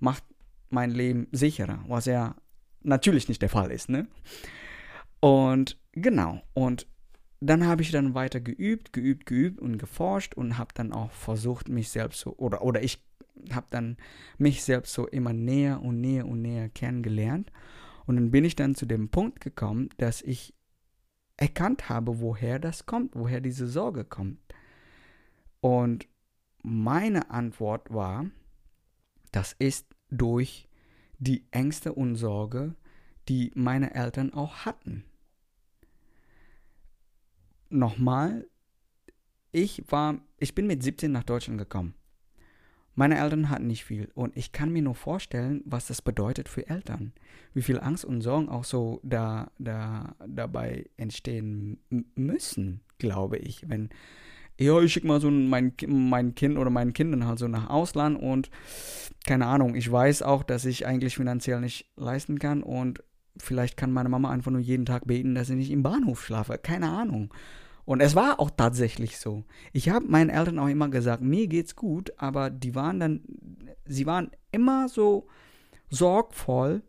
macht 0.00 0.24
mein 0.70 0.90
Leben 0.90 1.28
sicherer, 1.32 1.84
was 1.86 2.06
ja 2.06 2.36
natürlich 2.82 3.28
nicht 3.28 3.42
der 3.42 3.48
Fall 3.48 3.70
ist. 3.70 3.88
Ne? 3.88 4.06
Und 5.20 5.78
genau, 5.92 6.42
und 6.52 6.86
dann 7.40 7.66
habe 7.66 7.82
ich 7.82 7.90
dann 7.90 8.14
weiter 8.14 8.40
geübt, 8.40 8.92
geübt, 8.92 9.26
geübt 9.26 9.60
und 9.60 9.78
geforscht 9.78 10.34
und 10.34 10.56
habe 10.56 10.72
dann 10.74 10.92
auch 10.92 11.10
versucht, 11.10 11.68
mich 11.68 11.90
selbst 11.90 12.20
so, 12.20 12.36
oder, 12.36 12.62
oder 12.62 12.82
ich 12.82 13.04
habe 13.52 13.66
dann 13.70 13.96
mich 14.38 14.62
selbst 14.62 14.94
so 14.94 15.06
immer 15.06 15.32
näher 15.32 15.82
und 15.82 16.00
näher 16.00 16.26
und 16.26 16.40
näher 16.40 16.68
kennengelernt. 16.68 17.50
Und 18.06 18.16
dann 18.16 18.30
bin 18.30 18.44
ich 18.44 18.56
dann 18.56 18.74
zu 18.74 18.86
dem 18.86 19.08
Punkt 19.10 19.40
gekommen, 19.40 19.90
dass 19.96 20.22
ich 20.22 20.54
erkannt 21.36 21.88
habe, 21.88 22.20
woher 22.20 22.58
das 22.58 22.86
kommt, 22.86 23.14
woher 23.14 23.40
diese 23.40 23.66
Sorge 23.66 24.04
kommt. 24.04 24.38
Und 25.60 26.06
meine 26.62 27.30
Antwort 27.30 27.92
war, 27.92 28.26
das 29.32 29.54
ist 29.58 29.93
durch 30.16 30.68
die 31.18 31.44
Ängste 31.50 31.92
und 31.92 32.16
Sorge, 32.16 32.74
die 33.28 33.52
meine 33.54 33.94
Eltern 33.94 34.32
auch 34.32 34.64
hatten 34.66 35.04
nochmal, 37.74 38.46
ich 39.52 39.84
war, 39.88 40.20
ich 40.38 40.54
bin 40.54 40.66
mit 40.66 40.82
17 40.82 41.12
nach 41.12 41.24
Deutschland 41.24 41.58
gekommen. 41.58 41.94
Meine 42.96 43.18
Eltern 43.18 43.50
hatten 43.50 43.66
nicht 43.66 43.84
viel 43.84 44.08
und 44.14 44.36
ich 44.36 44.52
kann 44.52 44.72
mir 44.72 44.82
nur 44.82 44.94
vorstellen, 44.94 45.62
was 45.64 45.88
das 45.88 46.00
bedeutet 46.00 46.48
für 46.48 46.68
Eltern. 46.68 47.12
Wie 47.52 47.62
viel 47.62 47.80
Angst 47.80 48.04
und 48.04 48.20
Sorgen 48.20 48.48
auch 48.48 48.62
so 48.62 49.00
da, 49.02 49.50
da 49.58 50.14
dabei 50.26 50.88
entstehen 50.96 51.80
müssen, 52.14 52.82
glaube 52.98 53.38
ich. 53.38 53.68
Wenn, 53.68 53.90
ja, 54.58 54.80
ich 54.80 54.92
schicke 54.92 55.06
mal 55.06 55.20
so 55.20 55.30
mein, 55.30 55.72
mein 55.86 56.34
Kind 56.34 56.58
oder 56.58 56.70
meinen 56.70 56.92
Kindern 56.92 57.26
halt 57.26 57.38
so 57.38 57.48
nach 57.48 57.68
Ausland 57.68 58.20
und 58.20 58.50
keine 59.26 59.46
Ahnung, 59.46 59.74
ich 59.74 59.90
weiß 59.90 60.22
auch, 60.22 60.42
dass 60.42 60.64
ich 60.64 60.86
eigentlich 60.86 61.16
finanziell 61.16 61.60
nicht 61.60 61.90
leisten 61.96 62.38
kann 62.38 62.62
und 62.62 63.02
vielleicht 63.36 63.76
kann 63.76 63.92
meine 63.92 64.08
Mama 64.08 64.30
einfach 64.30 64.50
nur 64.50 64.60
jeden 64.60 64.86
Tag 64.86 65.06
beten, 65.06 65.34
dass 65.34 65.50
ich 65.50 65.56
nicht 65.56 65.70
im 65.70 65.82
Bahnhof 65.82 66.24
schlafe. 66.24 66.58
Keine 66.58 66.90
Ahnung. 66.90 67.32
Und 67.84 68.00
es 68.00 68.14
war 68.14 68.40
auch 68.40 68.50
tatsächlich 68.50 69.18
so. 69.18 69.44
Ich 69.72 69.88
habe 69.88 70.06
meinen 70.06 70.30
Eltern 70.30 70.58
auch 70.58 70.68
immer 70.68 70.88
gesagt, 70.88 71.22
mir 71.22 71.48
geht's 71.48 71.76
gut, 71.76 72.12
aber 72.16 72.48
die 72.50 72.74
waren 72.74 73.00
dann, 73.00 73.22
sie 73.84 74.06
waren 74.06 74.30
immer 74.52 74.88
so 74.88 75.26
sorgvoll, 75.90 76.82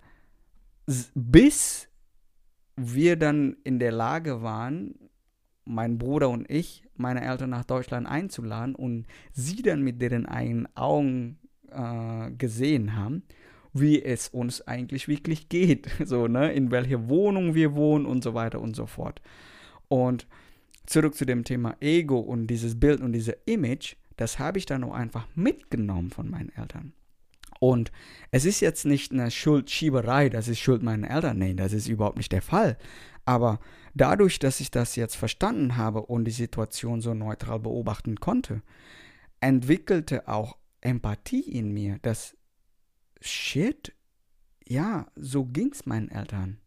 bis 1.13 1.89
wir 2.77 3.17
dann 3.17 3.57
in 3.63 3.79
der 3.79 3.91
Lage 3.91 4.41
waren, 4.41 4.95
mein 5.65 5.97
Bruder 5.97 6.29
und 6.29 6.49
ich, 6.49 6.83
meine 6.95 7.25
Eltern 7.25 7.49
nach 7.49 7.65
Deutschland 7.65 8.07
einzuladen 8.07 8.75
und 8.75 9.05
sie 9.33 9.61
dann 9.61 9.81
mit 9.81 10.01
deren 10.01 10.25
eigenen 10.25 10.67
Augen 10.75 11.37
äh, 11.71 12.31
gesehen 12.31 12.95
haben, 12.95 13.23
wie 13.73 14.01
es 14.01 14.29
uns 14.29 14.65
eigentlich 14.67 15.07
wirklich 15.07 15.49
geht, 15.49 15.89
so, 16.05 16.27
ne, 16.27 16.53
in 16.53 16.71
welcher 16.71 17.09
Wohnung 17.09 17.55
wir 17.55 17.75
wohnen 17.75 18.05
und 18.05 18.23
so 18.23 18.33
weiter 18.33 18.61
und 18.61 18.75
so 18.75 18.85
fort. 18.85 19.21
Und 19.87 20.27
zurück 20.85 21.15
zu 21.15 21.25
dem 21.25 21.43
Thema 21.43 21.75
Ego 21.79 22.19
und 22.19 22.47
dieses 22.47 22.79
Bild 22.79 23.01
und 23.01 23.13
dieses 23.13 23.35
Image, 23.45 23.95
das 24.17 24.39
habe 24.39 24.57
ich 24.57 24.65
dann 24.65 24.83
auch 24.83 24.93
einfach 24.93 25.27
mitgenommen 25.35 26.11
von 26.11 26.29
meinen 26.29 26.49
Eltern. 26.55 26.93
Und 27.59 27.91
es 28.31 28.45
ist 28.45 28.59
jetzt 28.59 28.85
nicht 28.85 29.11
eine 29.11 29.31
Schuldschieberei, 29.31 30.29
das 30.29 30.47
ist 30.47 30.59
Schuld 30.59 30.83
meiner 30.83 31.09
Eltern. 31.09 31.39
Nein, 31.39 31.57
das 31.57 31.73
ist 31.73 31.87
überhaupt 31.87 32.17
nicht 32.17 32.31
der 32.31 32.41
Fall. 32.41 32.77
Aber 33.25 33.59
dadurch, 33.95 34.37
dass 34.37 34.59
ich 34.59 34.69
das 34.69 34.95
jetzt 34.95 35.15
verstanden 35.15 35.77
habe 35.77 36.03
und 36.03 36.25
die 36.25 36.31
Situation 36.31 37.01
so 37.01 37.13
neutral 37.13 37.59
beobachten 37.59 38.19
konnte, 38.19 38.61
entwickelte 39.39 40.27
auch 40.27 40.57
Empathie 40.81 41.41
in 41.41 41.73
mir, 41.73 41.97
dass 42.03 42.37
shit, 43.21 43.93
ja, 44.67 45.07
so 45.15 45.45
ging 45.45 45.71
es 45.71 45.85
meinen 45.85 46.09
Eltern. 46.09 46.59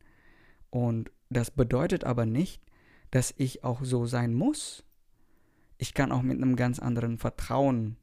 Und 0.70 1.12
das 1.30 1.50
bedeutet 1.50 2.04
aber 2.04 2.26
nicht, 2.26 2.62
dass 3.10 3.34
ich 3.36 3.62
auch 3.62 3.84
so 3.84 4.06
sein 4.06 4.34
muss. 4.34 4.84
Ich 5.76 5.94
kann 5.94 6.10
auch 6.10 6.22
mit 6.22 6.38
einem 6.38 6.56
ganz 6.56 6.78
anderen 6.78 7.18
Vertrauen 7.18 7.96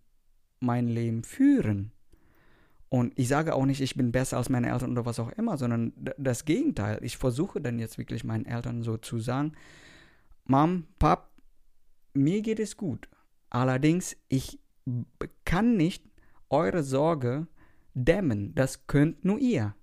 mein 0.59 0.87
Leben 0.87 1.23
führen. 1.23 1.91
Und 2.89 3.13
ich 3.17 3.27
sage 3.27 3.55
auch 3.55 3.65
nicht, 3.65 3.81
ich 3.81 3.95
bin 3.95 4.11
besser 4.11 4.37
als 4.37 4.49
meine 4.49 4.69
Eltern 4.69 4.91
oder 4.91 5.05
was 5.05 5.19
auch 5.19 5.31
immer, 5.31 5.57
sondern 5.57 5.93
das 6.17 6.45
Gegenteil. 6.45 6.99
Ich 7.01 7.17
versuche 7.17 7.59
dann 7.59 7.79
jetzt 7.79 7.97
wirklich 7.97 8.23
meinen 8.23 8.45
Eltern 8.45 8.83
so 8.83 8.97
zu 8.97 9.19
sagen, 9.19 9.53
Mom, 10.45 10.85
Pap, 10.99 11.29
mir 12.13 12.41
geht 12.41 12.59
es 12.59 12.77
gut. 12.77 13.09
Allerdings, 13.49 14.15
ich 14.27 14.59
kann 15.43 15.75
nicht 15.75 16.05
eure 16.49 16.83
Sorge 16.83 17.47
dämmen. 17.93 18.53
Das 18.53 18.85
könnt 18.87 19.25
nur 19.25 19.39
ihr. 19.39 19.75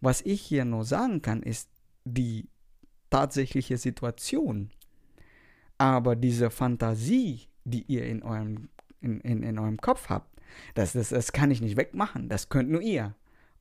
Was 0.00 0.22
ich 0.22 0.40
hier 0.40 0.64
nur 0.64 0.84
sagen 0.84 1.22
kann, 1.22 1.42
ist, 1.42 1.68
die 2.04 2.48
tatsächliche 3.10 3.76
Situation. 3.76 4.70
Aber 5.78 6.16
diese 6.16 6.50
Fantasie, 6.50 7.48
die 7.64 7.82
ihr 7.82 8.06
in 8.06 8.22
eurem, 8.22 8.68
in, 9.00 9.20
in, 9.20 9.42
in 9.42 9.58
eurem 9.58 9.78
Kopf 9.78 10.08
habt, 10.08 10.29
das, 10.74 10.92
das, 10.92 11.10
das 11.10 11.32
kann 11.32 11.50
ich 11.50 11.60
nicht 11.60 11.76
wegmachen. 11.76 12.28
Das 12.28 12.48
könnt 12.48 12.70
nur 12.70 12.82
ihr. 12.82 13.14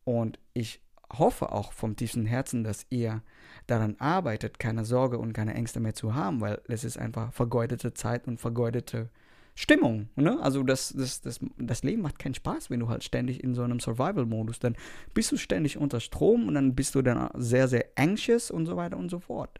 Und 0.03 0.39
ich 0.53 0.81
hoffe 1.11 1.51
auch 1.51 1.73
vom 1.73 1.95
tiefsten 1.95 2.25
Herzen, 2.25 2.63
dass 2.63 2.85
ihr 2.89 3.21
daran 3.67 3.95
arbeitet, 3.99 4.59
keine 4.59 4.85
Sorge 4.85 5.17
und 5.17 5.33
keine 5.33 5.53
Ängste 5.53 5.79
mehr 5.79 5.93
zu 5.93 6.15
haben, 6.15 6.41
weil 6.41 6.61
es 6.67 6.83
ist 6.83 6.97
einfach 6.97 7.33
vergeudete 7.33 7.93
Zeit 7.93 8.27
und 8.27 8.39
vergeudete 8.39 9.09
Stimmung. 9.55 10.09
Ne? 10.15 10.39
Also 10.41 10.63
das, 10.63 10.93
das, 10.95 11.21
das, 11.21 11.39
das 11.57 11.83
Leben 11.83 12.01
macht 12.01 12.19
keinen 12.19 12.33
Spaß, 12.33 12.69
wenn 12.69 12.79
du 12.79 12.87
halt 12.87 13.03
ständig 13.03 13.43
in 13.43 13.53
so 13.55 13.63
einem 13.63 13.79
Survival-Modus, 13.79 14.59
dann 14.59 14.75
bist 15.13 15.31
du 15.31 15.37
ständig 15.37 15.77
unter 15.77 15.99
Strom 15.99 16.47
und 16.47 16.53
dann 16.53 16.75
bist 16.75 16.95
du 16.95 17.01
dann 17.01 17.29
sehr, 17.35 17.67
sehr 17.67 17.85
anxious 17.95 18.51
und 18.51 18.65
so 18.65 18.77
weiter 18.77 18.97
und 18.97 19.09
so 19.09 19.19
fort. 19.19 19.59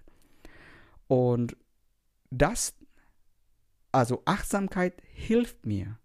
Und 1.08 1.58
das, 2.30 2.76
also 3.92 4.22
Achtsamkeit 4.26 4.94
hilft 5.12 5.66
mir, 5.66 5.98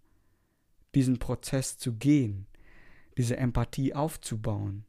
diesen 0.95 1.19
Prozess 1.19 1.79
zu 1.79 1.95
gehen, 1.95 2.47
diese 3.17 3.37
Empathie 3.37 3.95
aufzubauen. 3.95 4.85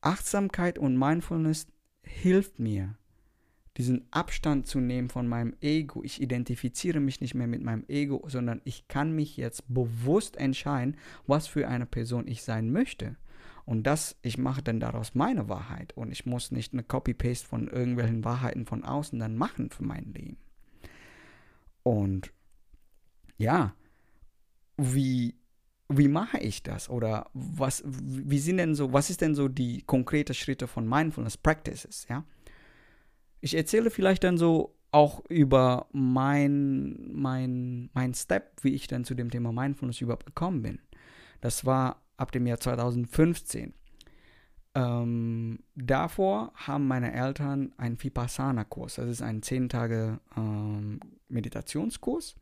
Achtsamkeit 0.00 0.78
und 0.78 0.98
Mindfulness 0.98 1.66
hilft 2.02 2.58
mir, 2.58 2.96
diesen 3.76 4.06
Abstand 4.12 4.66
zu 4.66 4.78
nehmen 4.78 5.08
von 5.08 5.26
meinem 5.26 5.56
Ego. 5.60 6.02
Ich 6.04 6.20
identifiziere 6.20 7.00
mich 7.00 7.20
nicht 7.20 7.34
mehr 7.34 7.46
mit 7.46 7.62
meinem 7.62 7.84
Ego, 7.88 8.22
sondern 8.28 8.60
ich 8.64 8.86
kann 8.86 9.12
mich 9.12 9.36
jetzt 9.36 9.64
bewusst 9.72 10.36
entscheiden, 10.36 10.96
was 11.26 11.46
für 11.46 11.66
eine 11.66 11.86
Person 11.86 12.28
ich 12.28 12.42
sein 12.42 12.70
möchte. 12.70 13.16
Und 13.64 13.84
das, 13.84 14.16
ich 14.22 14.36
mache 14.36 14.62
dann 14.62 14.78
daraus 14.78 15.14
meine 15.14 15.48
Wahrheit 15.48 15.96
und 15.96 16.12
ich 16.12 16.26
muss 16.26 16.50
nicht 16.50 16.72
eine 16.72 16.82
Copy-Paste 16.84 17.48
von 17.48 17.68
irgendwelchen 17.68 18.24
Wahrheiten 18.24 18.66
von 18.66 18.84
außen 18.84 19.18
dann 19.18 19.36
machen 19.36 19.70
für 19.70 19.84
mein 19.84 20.12
Leben. 20.12 20.36
Und 21.82 22.32
ja, 23.38 23.74
wie, 24.76 25.34
wie 25.88 26.08
mache 26.08 26.38
ich 26.38 26.62
das? 26.62 26.88
Oder 26.88 27.30
was, 27.34 27.82
wie 27.86 28.38
sind 28.38 28.58
denn 28.58 28.74
so, 28.74 28.92
was 28.92 29.10
ist 29.10 29.20
denn 29.20 29.34
so 29.34 29.48
die 29.48 29.82
konkrete 29.82 30.34
Schritte 30.34 30.66
von 30.66 30.88
Mindfulness 30.88 31.36
Practices, 31.36 32.06
ja? 32.08 32.24
Ich 33.40 33.54
erzähle 33.54 33.90
vielleicht 33.90 34.24
dann 34.24 34.38
so 34.38 34.74
auch 34.90 35.22
über 35.28 35.88
mein, 35.92 37.10
mein, 37.12 37.90
mein 37.92 38.14
Step, 38.14 38.52
wie 38.62 38.74
ich 38.74 38.86
dann 38.86 39.04
zu 39.04 39.14
dem 39.14 39.30
Thema 39.30 39.52
Mindfulness 39.52 40.00
überhaupt 40.00 40.24
gekommen 40.24 40.62
bin. 40.62 40.78
Das 41.40 41.66
war 41.66 42.00
ab 42.16 42.32
dem 42.32 42.46
Jahr 42.46 42.58
2015. 42.58 43.74
Ähm, 44.76 45.58
davor 45.74 46.52
haben 46.54 46.86
meine 46.86 47.12
Eltern 47.12 47.72
einen 47.76 48.02
Vipassana-Kurs. 48.02 48.94
Das 48.94 49.08
ist 49.08 49.20
ein 49.20 49.42
10 49.42 49.68
Tage 49.68 50.20
ähm, 50.36 51.00
Meditationskurs. 51.28 52.36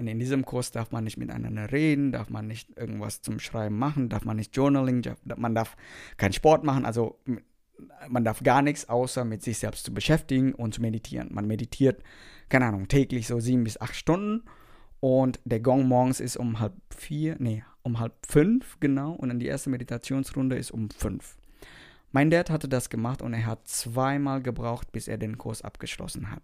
Und 0.00 0.06
in 0.06 0.18
diesem 0.18 0.46
Kurs 0.46 0.72
darf 0.72 0.92
man 0.92 1.04
nicht 1.04 1.18
miteinander 1.18 1.72
reden, 1.72 2.10
darf 2.10 2.30
man 2.30 2.46
nicht 2.46 2.74
irgendwas 2.74 3.20
zum 3.20 3.38
Schreiben 3.38 3.78
machen, 3.78 4.08
darf 4.08 4.24
man 4.24 4.38
nicht 4.38 4.56
Journaling, 4.56 5.02
man 5.36 5.54
darf 5.54 5.76
keinen 6.16 6.32
Sport 6.32 6.64
machen, 6.64 6.86
also 6.86 7.18
man 8.08 8.24
darf 8.24 8.42
gar 8.42 8.62
nichts, 8.62 8.88
außer 8.88 9.26
mit 9.26 9.42
sich 9.42 9.58
selbst 9.58 9.84
zu 9.84 9.92
beschäftigen 9.92 10.54
und 10.54 10.72
zu 10.72 10.80
meditieren. 10.80 11.28
Man 11.32 11.46
meditiert, 11.46 12.02
keine 12.48 12.64
Ahnung, 12.64 12.88
täglich 12.88 13.26
so 13.26 13.40
sieben 13.40 13.62
bis 13.62 13.78
acht 13.78 13.94
Stunden 13.94 14.42
und 15.00 15.38
der 15.44 15.60
Gong 15.60 15.86
morgens 15.86 16.18
ist 16.18 16.38
um 16.38 16.60
halb 16.60 16.72
vier, 16.96 17.36
nee, 17.38 17.62
um 17.82 18.00
halb 18.00 18.14
fünf, 18.26 18.78
genau. 18.80 19.12
Und 19.12 19.28
dann 19.28 19.38
die 19.38 19.48
erste 19.48 19.68
Meditationsrunde 19.68 20.56
ist 20.56 20.70
um 20.70 20.88
fünf. 20.88 21.36
Mein 22.10 22.30
Dad 22.30 22.48
hatte 22.48 22.70
das 22.70 22.88
gemacht 22.88 23.20
und 23.20 23.34
er 23.34 23.44
hat 23.44 23.68
zweimal 23.68 24.40
gebraucht, 24.40 24.92
bis 24.92 25.08
er 25.08 25.18
den 25.18 25.36
Kurs 25.36 25.60
abgeschlossen 25.60 26.30
hat. 26.30 26.42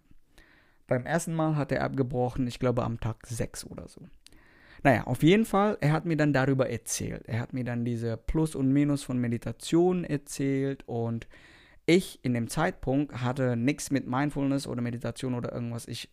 Beim 0.87 1.05
ersten 1.05 1.33
Mal 1.33 1.55
hat 1.55 1.71
er 1.71 1.83
abgebrochen, 1.83 2.47
ich 2.47 2.59
glaube 2.59 2.83
am 2.83 2.99
Tag 2.99 3.27
sechs 3.27 3.65
oder 3.65 3.87
so. 3.87 4.01
Naja, 4.83 5.03
auf 5.05 5.23
jeden 5.23 5.45
Fall, 5.45 5.77
er 5.81 5.91
hat 5.91 6.05
mir 6.05 6.17
dann 6.17 6.33
darüber 6.33 6.69
erzählt. 6.69 7.23
Er 7.27 7.39
hat 7.39 7.53
mir 7.53 7.63
dann 7.63 7.83
diese 7.83 8.15
Plus 8.15 8.55
und 8.55 8.71
Minus 8.71 9.03
von 9.03 9.17
Meditation 9.17 10.03
erzählt 10.03 10.83
und 10.87 11.27
ich 11.87 12.19
in 12.21 12.33
dem 12.33 12.49
Zeitpunkt 12.49 13.21
hatte 13.21 13.55
nichts 13.55 13.91
mit 13.91 14.07
Mindfulness 14.07 14.67
oder 14.67 14.81
Meditation 14.81 15.33
oder 15.33 15.53
irgendwas. 15.53 15.87
Ich 15.87 16.09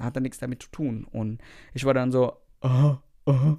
hatte 0.00 0.20
nichts 0.20 0.38
damit 0.38 0.62
zu 0.62 0.70
tun. 0.70 1.06
Und 1.10 1.40
ich 1.74 1.84
war 1.84 1.92
dann 1.92 2.10
so, 2.10 2.32
aha, 2.60 3.02
aha, 3.26 3.58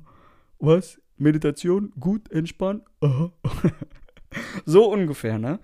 was? 0.59 0.99
Meditation? 1.17 1.93
Gut, 1.99 2.31
entspannt? 2.31 2.83
Aha. 3.01 3.31
so 4.65 4.91
ungefähr, 4.91 5.37
ne? 5.37 5.59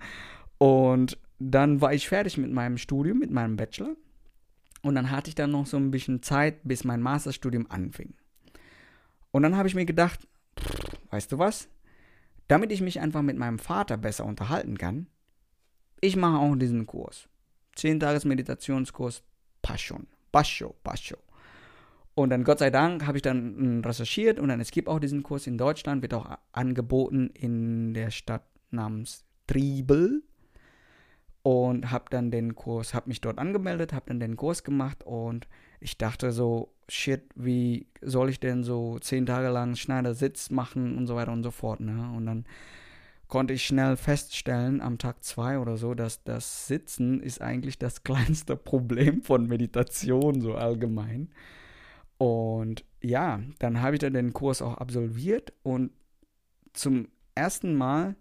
Und 0.58 1.18
dann 1.40 1.80
war 1.80 1.92
ich 1.92 2.08
fertig 2.08 2.38
mit 2.38 2.52
meinem 2.52 2.78
Studium, 2.78 3.18
mit 3.18 3.32
meinem 3.32 3.56
Bachelor. 3.56 3.96
Und 4.82 4.94
dann 4.94 5.10
hatte 5.10 5.28
ich 5.28 5.34
dann 5.34 5.50
noch 5.50 5.66
so 5.66 5.76
ein 5.76 5.90
bisschen 5.90 6.22
Zeit, 6.22 6.60
bis 6.64 6.84
mein 6.84 7.02
Masterstudium 7.02 7.70
anfing. 7.70 8.14
Und 9.30 9.42
dann 9.42 9.56
habe 9.56 9.68
ich 9.68 9.74
mir 9.74 9.86
gedacht, 9.86 10.26
weißt 11.10 11.32
du 11.32 11.38
was? 11.38 11.68
Damit 12.46 12.72
ich 12.72 12.80
mich 12.80 13.00
einfach 13.00 13.22
mit 13.22 13.36
meinem 13.36 13.58
Vater 13.58 13.96
besser 13.96 14.24
unterhalten 14.24 14.78
kann, 14.78 15.06
ich 16.00 16.16
mache 16.16 16.38
auch 16.38 16.54
diesen 16.56 16.86
Kurs. 16.86 17.28
10 17.76 18.00
Tages 18.00 18.24
Meditationskurs, 18.24 19.22
passt 19.62 19.82
schon. 19.82 20.06
Pascho, 20.32 20.74
Pascho. 20.84 21.16
Und 22.14 22.30
dann, 22.30 22.42
Gott 22.42 22.58
sei 22.58 22.70
Dank, 22.70 23.06
habe 23.06 23.18
ich 23.18 23.22
dann 23.22 23.82
recherchiert 23.84 24.40
und 24.40 24.48
dann, 24.48 24.60
es 24.60 24.72
gibt 24.72 24.88
auch 24.88 24.98
diesen 24.98 25.22
Kurs 25.22 25.46
in 25.46 25.56
Deutschland, 25.56 26.02
wird 26.02 26.14
auch 26.14 26.36
angeboten 26.52 27.30
in 27.34 27.94
der 27.94 28.10
Stadt 28.10 28.44
namens 28.70 29.24
Triebel. 29.46 30.22
Und 31.48 31.90
habe 31.90 32.04
dann 32.10 32.30
den 32.30 32.56
Kurs, 32.56 32.92
habe 32.92 33.08
mich 33.08 33.22
dort 33.22 33.38
angemeldet, 33.38 33.94
habe 33.94 34.04
dann 34.08 34.20
den 34.20 34.36
Kurs 34.36 34.64
gemacht 34.64 35.02
und 35.02 35.48
ich 35.80 35.96
dachte 35.96 36.30
so, 36.30 36.74
shit, 36.90 37.22
wie 37.36 37.86
soll 38.02 38.28
ich 38.28 38.38
denn 38.38 38.62
so 38.62 38.98
zehn 38.98 39.24
Tage 39.24 39.48
lang 39.48 39.74
Schneidersitz 39.74 40.50
machen 40.50 40.98
und 40.98 41.06
so 41.06 41.16
weiter 41.16 41.32
und 41.32 41.42
so 41.42 41.50
fort. 41.50 41.80
Ne? 41.80 42.12
Und 42.14 42.26
dann 42.26 42.44
konnte 43.28 43.54
ich 43.54 43.64
schnell 43.64 43.96
feststellen, 43.96 44.82
am 44.82 44.98
Tag 44.98 45.24
zwei 45.24 45.58
oder 45.58 45.78
so, 45.78 45.94
dass 45.94 46.22
das 46.22 46.66
Sitzen 46.66 47.22
ist 47.22 47.40
eigentlich 47.40 47.78
das 47.78 48.02
kleinste 48.04 48.54
Problem 48.54 49.22
von 49.22 49.46
Meditation, 49.46 50.42
so 50.42 50.54
allgemein. 50.54 51.30
Und 52.18 52.84
ja, 53.00 53.40
dann 53.58 53.80
habe 53.80 53.96
ich 53.96 54.00
dann 54.00 54.12
den 54.12 54.34
Kurs 54.34 54.60
auch 54.60 54.76
absolviert 54.76 55.54
und 55.62 55.92
zum 56.74 57.08
ersten 57.34 57.74
Mal 57.74 58.16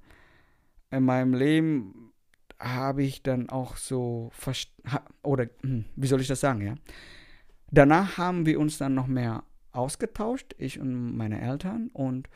in 0.91 1.03
meinem 1.03 1.33
Leben 1.33 2.06
habe 2.59 3.03
ich 3.03 3.23
dann 3.23 3.49
auch 3.49 3.77
so, 3.77 4.31
oder 5.23 5.47
hm, 5.61 5.85
wie 5.95 6.07
soll 6.07 6.21
ich 6.21 6.27
das 6.27 6.39
sagen, 6.39 6.61
ja? 6.61 6.75
Danach 7.69 8.17
haben 8.17 8.45
wir 8.45 8.59
uns 8.59 8.77
dann 8.77 8.93
noch 8.93 9.07
mehr 9.07 9.43
ausgetauscht, 9.71 10.55
ich 10.57 10.79
und 10.79 11.17
meine 11.17 11.41
Eltern, 11.41 11.89
und 11.93 12.29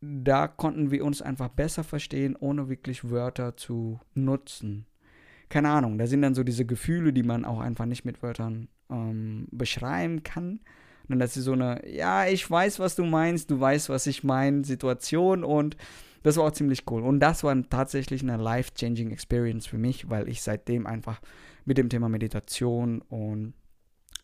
da 0.00 0.48
konnten 0.48 0.90
wir 0.90 1.04
uns 1.04 1.20
einfach 1.20 1.48
besser 1.48 1.84
verstehen, 1.84 2.36
ohne 2.36 2.68
wirklich 2.68 3.10
Wörter 3.10 3.56
zu 3.56 4.00
nutzen. 4.14 4.86
Keine 5.48 5.68
Ahnung, 5.70 5.98
da 5.98 6.06
sind 6.06 6.22
dann 6.22 6.34
so 6.34 6.44
diese 6.44 6.64
Gefühle, 6.64 7.12
die 7.12 7.24
man 7.24 7.44
auch 7.44 7.60
einfach 7.60 7.86
nicht 7.86 8.04
mit 8.04 8.22
Wörtern 8.22 8.68
ähm, 8.88 9.48
beschreiben 9.50 10.22
kann. 10.22 10.60
Und 11.08 11.18
das 11.18 11.36
ist 11.36 11.44
so 11.44 11.52
eine, 11.52 11.82
ja, 11.92 12.26
ich 12.26 12.48
weiß, 12.48 12.78
was 12.78 12.94
du 12.94 13.04
meinst, 13.04 13.50
du 13.50 13.58
weißt, 13.58 13.88
was 13.88 14.06
ich 14.06 14.22
meine, 14.22 14.64
Situation 14.64 15.42
und 15.42 15.76
das 16.22 16.36
war 16.36 16.44
auch 16.44 16.52
ziemlich 16.52 16.90
cool. 16.90 17.02
Und 17.02 17.20
das 17.20 17.44
war 17.44 17.56
tatsächlich 17.68 18.22
eine 18.22 18.36
life-changing 18.36 19.10
Experience 19.10 19.66
für 19.66 19.78
mich, 19.78 20.10
weil 20.10 20.28
ich 20.28 20.42
seitdem 20.42 20.86
einfach 20.86 21.20
mit 21.64 21.78
dem 21.78 21.88
Thema 21.88 22.08
Meditation 22.08 23.00
und 23.02 23.54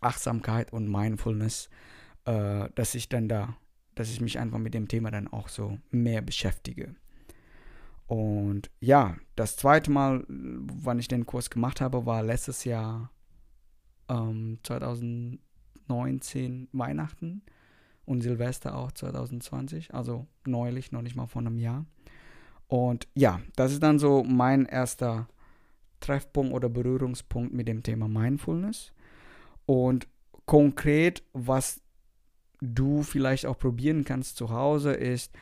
Achtsamkeit 0.00 0.72
und 0.72 0.90
Mindfulness, 0.90 1.70
äh, 2.24 2.68
dass 2.74 2.94
ich 2.94 3.08
dann 3.08 3.28
da 3.28 3.56
dass 3.96 4.10
ich 4.10 4.20
mich 4.20 4.38
einfach 4.38 4.58
mit 4.58 4.74
dem 4.74 4.86
Thema 4.86 5.10
dann 5.10 5.26
auch 5.26 5.48
so 5.48 5.78
mehr 5.90 6.22
beschäftige. 6.22 6.94
Und 8.06 8.70
ja, 8.78 9.16
das 9.34 9.56
zweite 9.56 9.90
Mal, 9.90 10.24
wann 10.28 11.00
ich 11.00 11.08
den 11.08 11.26
Kurs 11.26 11.50
gemacht 11.50 11.80
habe, 11.80 12.06
war 12.06 12.22
letztes 12.22 12.62
Jahr 12.62 13.10
ähm, 14.08 14.60
2019 14.62 16.68
Weihnachten 16.70 17.42
und 18.06 18.22
Silvester 18.22 18.76
auch 18.76 18.92
2020, 18.92 19.92
also 19.94 20.26
neulich, 20.46 20.92
noch 20.92 21.02
nicht 21.02 21.16
mal 21.16 21.26
vor 21.26 21.42
einem 21.42 21.58
Jahr. 21.58 21.84
Und 22.68 23.06
ja, 23.14 23.40
das 23.56 23.72
ist 23.72 23.82
dann 23.82 23.98
so 23.98 24.24
mein 24.24 24.64
erster 24.64 25.28
Treffpunkt 26.00 26.52
oder 26.54 26.68
Berührungspunkt 26.68 27.52
mit 27.52 27.68
dem 27.68 27.82
Thema 27.82 28.08
Mindfulness. 28.08 28.92
Und 29.66 30.08
konkret, 30.46 31.22
was 31.32 31.80
du 32.60 33.02
vielleicht 33.02 33.46
auch 33.46 33.58
probieren 33.58 34.04
kannst 34.04 34.36
zu 34.36 34.50
Hause, 34.50 34.92
ist, 34.92 35.32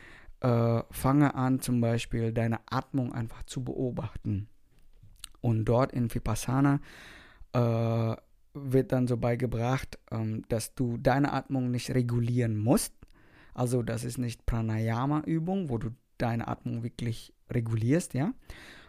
äh, 0.41 0.81
fange 0.91 1.35
an 1.35 1.59
zum 1.61 1.81
Beispiel 1.81 2.33
deine 2.33 2.59
Atmung 2.69 3.13
einfach 3.13 3.43
zu 3.43 3.63
beobachten. 3.63 4.47
Und 5.41 5.65
dort 5.65 5.91
in 5.93 6.13
Vipassana 6.13 6.79
äh, 7.53 8.15
wird 8.55 8.91
dann 8.91 9.07
so 9.07 9.17
beigebracht, 9.17 9.99
ähm, 10.11 10.43
dass 10.49 10.73
du 10.73 10.97
deine 10.97 11.33
Atmung 11.33 11.71
nicht 11.71 11.91
regulieren 11.91 12.57
musst. 12.57 12.93
Also 13.53 13.83
das 13.83 14.03
ist 14.03 14.17
nicht 14.17 14.45
Pranayama-Übung, 14.45 15.69
wo 15.69 15.77
du 15.77 15.89
deine 16.17 16.47
Atmung 16.47 16.83
wirklich 16.83 17.33
regulierst, 17.51 18.13
ja, 18.13 18.33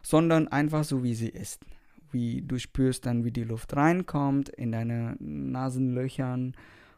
sondern 0.03 0.49
einfach 0.49 0.85
so 0.85 1.03
wie 1.03 1.15
sie 1.15 1.29
ist. 1.29 1.65
Wie 2.11 2.43
du 2.43 2.59
spürst 2.59 3.07
dann, 3.07 3.25
wie 3.25 3.33
die 3.33 3.45
Luft 3.45 3.77
reinkommt 3.77 4.49
in 4.49 4.73
deine 4.73 5.17
Nasenlöchern, 5.19 6.55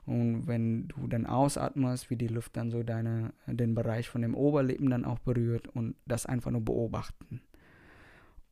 und 0.09 0.47
wenn 0.47 0.89
du 0.89 1.07
dann 1.07 1.27
ausatmest, 1.27 2.09
wie 2.09 2.17
die 2.17 2.29
Luft 2.29 2.57
dann 2.57 2.71
so 2.71 2.83
deine, 2.83 3.35
den 3.47 3.75
Bereich 3.75 4.09
von 4.09 4.23
dem 4.23 4.35
Oberlippen 4.35 4.89
dann 4.89 5.05
auch 5.05 5.19
berührt 5.19 5.69
und 5.69 5.97
das 6.07 6.25
einfach 6.25 6.51
nur 6.51 6.63
beobachten. 6.63 7.43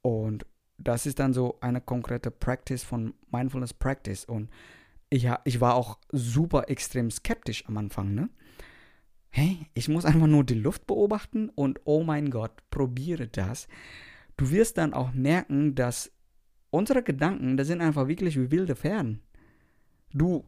Und 0.03 0.45
das 0.79 1.07
ist 1.07 1.19
dann 1.19 1.33
so 1.33 1.59
eine 1.61 1.81
konkrete 1.81 2.31
Practice 2.31 2.83
von 2.83 3.15
Mindfulness 3.31 3.75
Practice. 3.75 4.25
Und 4.25 4.51
ich, 5.11 5.29
ich 5.45 5.61
war 5.61 5.75
auch 5.75 5.99
super 6.13 6.69
extrem 6.69 7.11
skeptisch 7.11 7.65
am 7.67 7.77
Anfang, 7.77 8.15
ne? 8.15 8.29
Hey, 9.31 9.67
ich 9.75 9.89
muss 9.89 10.07
einfach 10.07 10.27
nur 10.27 10.45
die 10.45 10.55
Luft 10.55 10.87
beobachten 10.87 11.51
und 11.51 11.81
oh 11.85 12.03
mein 12.03 12.31
Gott, 12.31 12.53
probiere 12.71 13.29
das. 13.29 13.69
Du 14.39 14.51
wirst 14.51 14.79
dann 14.79 14.95
auch 14.95 15.13
merken, 15.13 15.75
dass 15.75 16.11
unsere 16.71 17.03
Gedanken, 17.03 17.57
das 17.57 17.67
sind 17.67 17.83
einfach 17.83 18.09
wirklich 18.09 18.39
wie 18.39 18.51
wilde 18.51 18.77
Pferden. 18.77 19.21
Du 20.13 20.47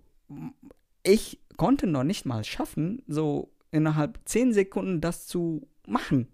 ich 1.02 1.40
konnte 1.56 1.86
noch 1.86 2.04
nicht 2.04 2.26
mal 2.26 2.44
schaffen, 2.44 3.02
so 3.06 3.52
innerhalb 3.70 4.20
10 4.24 4.52
Sekunden 4.52 5.00
das 5.00 5.26
zu 5.26 5.66
machen. 5.86 6.28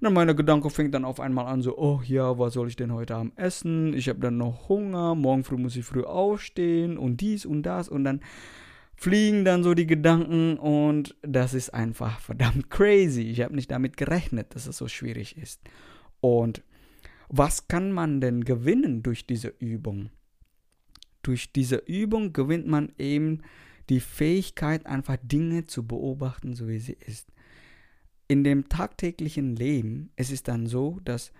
Dann 0.00 0.14
meine 0.14 0.34
Gedanke 0.34 0.70
fängt 0.70 0.94
dann 0.94 1.04
auf 1.04 1.20
einmal 1.20 1.46
an, 1.46 1.60
so, 1.60 1.76
oh 1.76 2.00
ja, 2.04 2.38
was 2.38 2.54
soll 2.54 2.68
ich 2.68 2.76
denn 2.76 2.92
heute 2.92 3.16
Abend 3.16 3.38
essen? 3.38 3.92
Ich 3.92 4.08
habe 4.08 4.20
dann 4.20 4.38
noch 4.38 4.68
Hunger, 4.68 5.14
morgen 5.14 5.44
früh 5.44 5.58
muss 5.58 5.76
ich 5.76 5.84
früh 5.84 6.04
aufstehen 6.04 6.96
und 6.96 7.20
dies 7.20 7.44
und 7.44 7.62
das. 7.64 7.88
Und 7.88 8.04
dann 8.04 8.20
fliegen 8.96 9.44
dann 9.44 9.62
so 9.62 9.74
die 9.74 9.86
Gedanken 9.86 10.56
und 10.56 11.16
das 11.22 11.52
ist 11.52 11.74
einfach 11.74 12.20
verdammt 12.20 12.70
crazy. 12.70 13.22
Ich 13.22 13.42
habe 13.42 13.54
nicht 13.54 13.70
damit 13.70 13.96
gerechnet, 13.98 14.54
dass 14.54 14.66
es 14.66 14.78
so 14.78 14.88
schwierig 14.88 15.36
ist. 15.36 15.60
Und 16.20 16.62
was 17.28 17.68
kann 17.68 17.92
man 17.92 18.20
denn 18.20 18.44
gewinnen 18.44 19.02
durch 19.02 19.26
diese 19.26 19.48
Übung? 19.58 20.10
Durch 21.22 21.52
diese 21.52 21.76
Übung 21.76 22.32
gewinnt 22.32 22.66
man 22.66 22.92
eben 22.98 23.42
die 23.90 24.00
Fähigkeit, 24.00 24.86
einfach 24.86 25.18
Dinge 25.22 25.66
zu 25.66 25.86
beobachten, 25.86 26.54
so 26.54 26.68
wie 26.68 26.78
sie 26.78 26.96
ist. 27.06 27.30
In 28.30 28.44
dem 28.44 28.68
tagtäglichen 28.68 29.56
Leben 29.56 30.12
es 30.14 30.30
ist 30.30 30.46
dann 30.46 30.68
so, 30.68 31.00
dass 31.02 31.32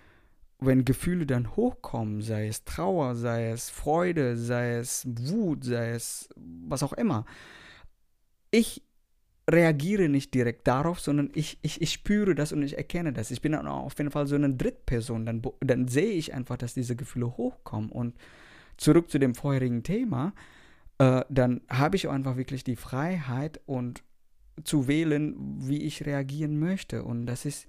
wenn 0.59 0.85
Gefühle 0.85 1.25
dann 1.25 1.55
hochkommen, 1.55 2.21
sei 2.21 2.49
es 2.49 2.65
Trauer, 2.65 3.15
sei 3.15 3.51
es 3.51 3.71
Freude, 3.71 4.37
sei 4.37 4.73
es 4.73 5.07
Wut, 5.07 5.63
sei 5.63 5.91
es 5.91 6.29
was 6.35 6.83
auch 6.83 6.93
immer, 6.95 7.27
ich 8.51 8.83
reagiere 9.49 10.09
nicht 10.09 10.35
direkt 10.35 10.67
darauf, 10.67 10.99
sondern 10.99 11.31
ich, 11.33 11.61
ich, 11.63 11.81
ich 11.81 11.93
spüre 11.93 12.35
das 12.35 12.53
und 12.53 12.61
ich 12.65 12.77
erkenne 12.77 13.13
das. 13.13 13.31
Ich 13.31 13.41
bin 13.41 13.53
dann 13.53 13.69
auf 13.69 13.97
jeden 13.97 14.11
Fall 14.11 14.27
so 14.27 14.35
eine 14.35 14.53
Drittperson. 14.53 15.27
Dann, 15.27 15.43
dann 15.61 15.87
sehe 15.87 16.15
ich 16.15 16.35
einfach, 16.35 16.57
dass 16.57 16.75
diese 16.75 16.97
Gefühle 16.97 17.37
hochkommen. 17.37 17.93
Und 17.93 18.17
zurück 18.79 19.13
zu 19.13 19.21
dem 19.21 19.37
vorherigen 19.37 19.85
Thema, 19.85 20.33
äh, 20.99 21.23
dann 21.29 21.61
habe 21.69 21.95
ich 21.95 22.09
einfach 22.09 22.37
wirklich 22.37 22.65
die 22.65 22.75
Freiheit 22.75 23.61
und 23.67 24.03
zu 24.65 24.89
wählen, 24.89 25.35
wie 25.69 25.83
ich 25.83 26.07
reagieren 26.07 26.59
möchte. 26.59 27.05
Und 27.05 27.27
das 27.27 27.45
ist, 27.45 27.67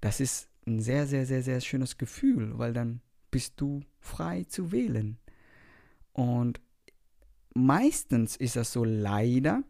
das 0.00 0.20
ist 0.20 0.48
ein 0.66 0.80
sehr, 0.80 1.06
sehr, 1.06 1.26
sehr, 1.26 1.42
sehr 1.42 1.60
schönes 1.60 1.98
Gefühl, 1.98 2.58
weil 2.58 2.72
dann 2.72 3.00
bist 3.30 3.60
du 3.60 3.80
frei 4.00 4.44
zu 4.44 4.72
wählen. 4.72 5.18
Und 6.12 6.60
meistens 7.54 8.36
ist 8.36 8.56
das 8.56 8.72
so 8.72 8.84
leider, 8.84 9.62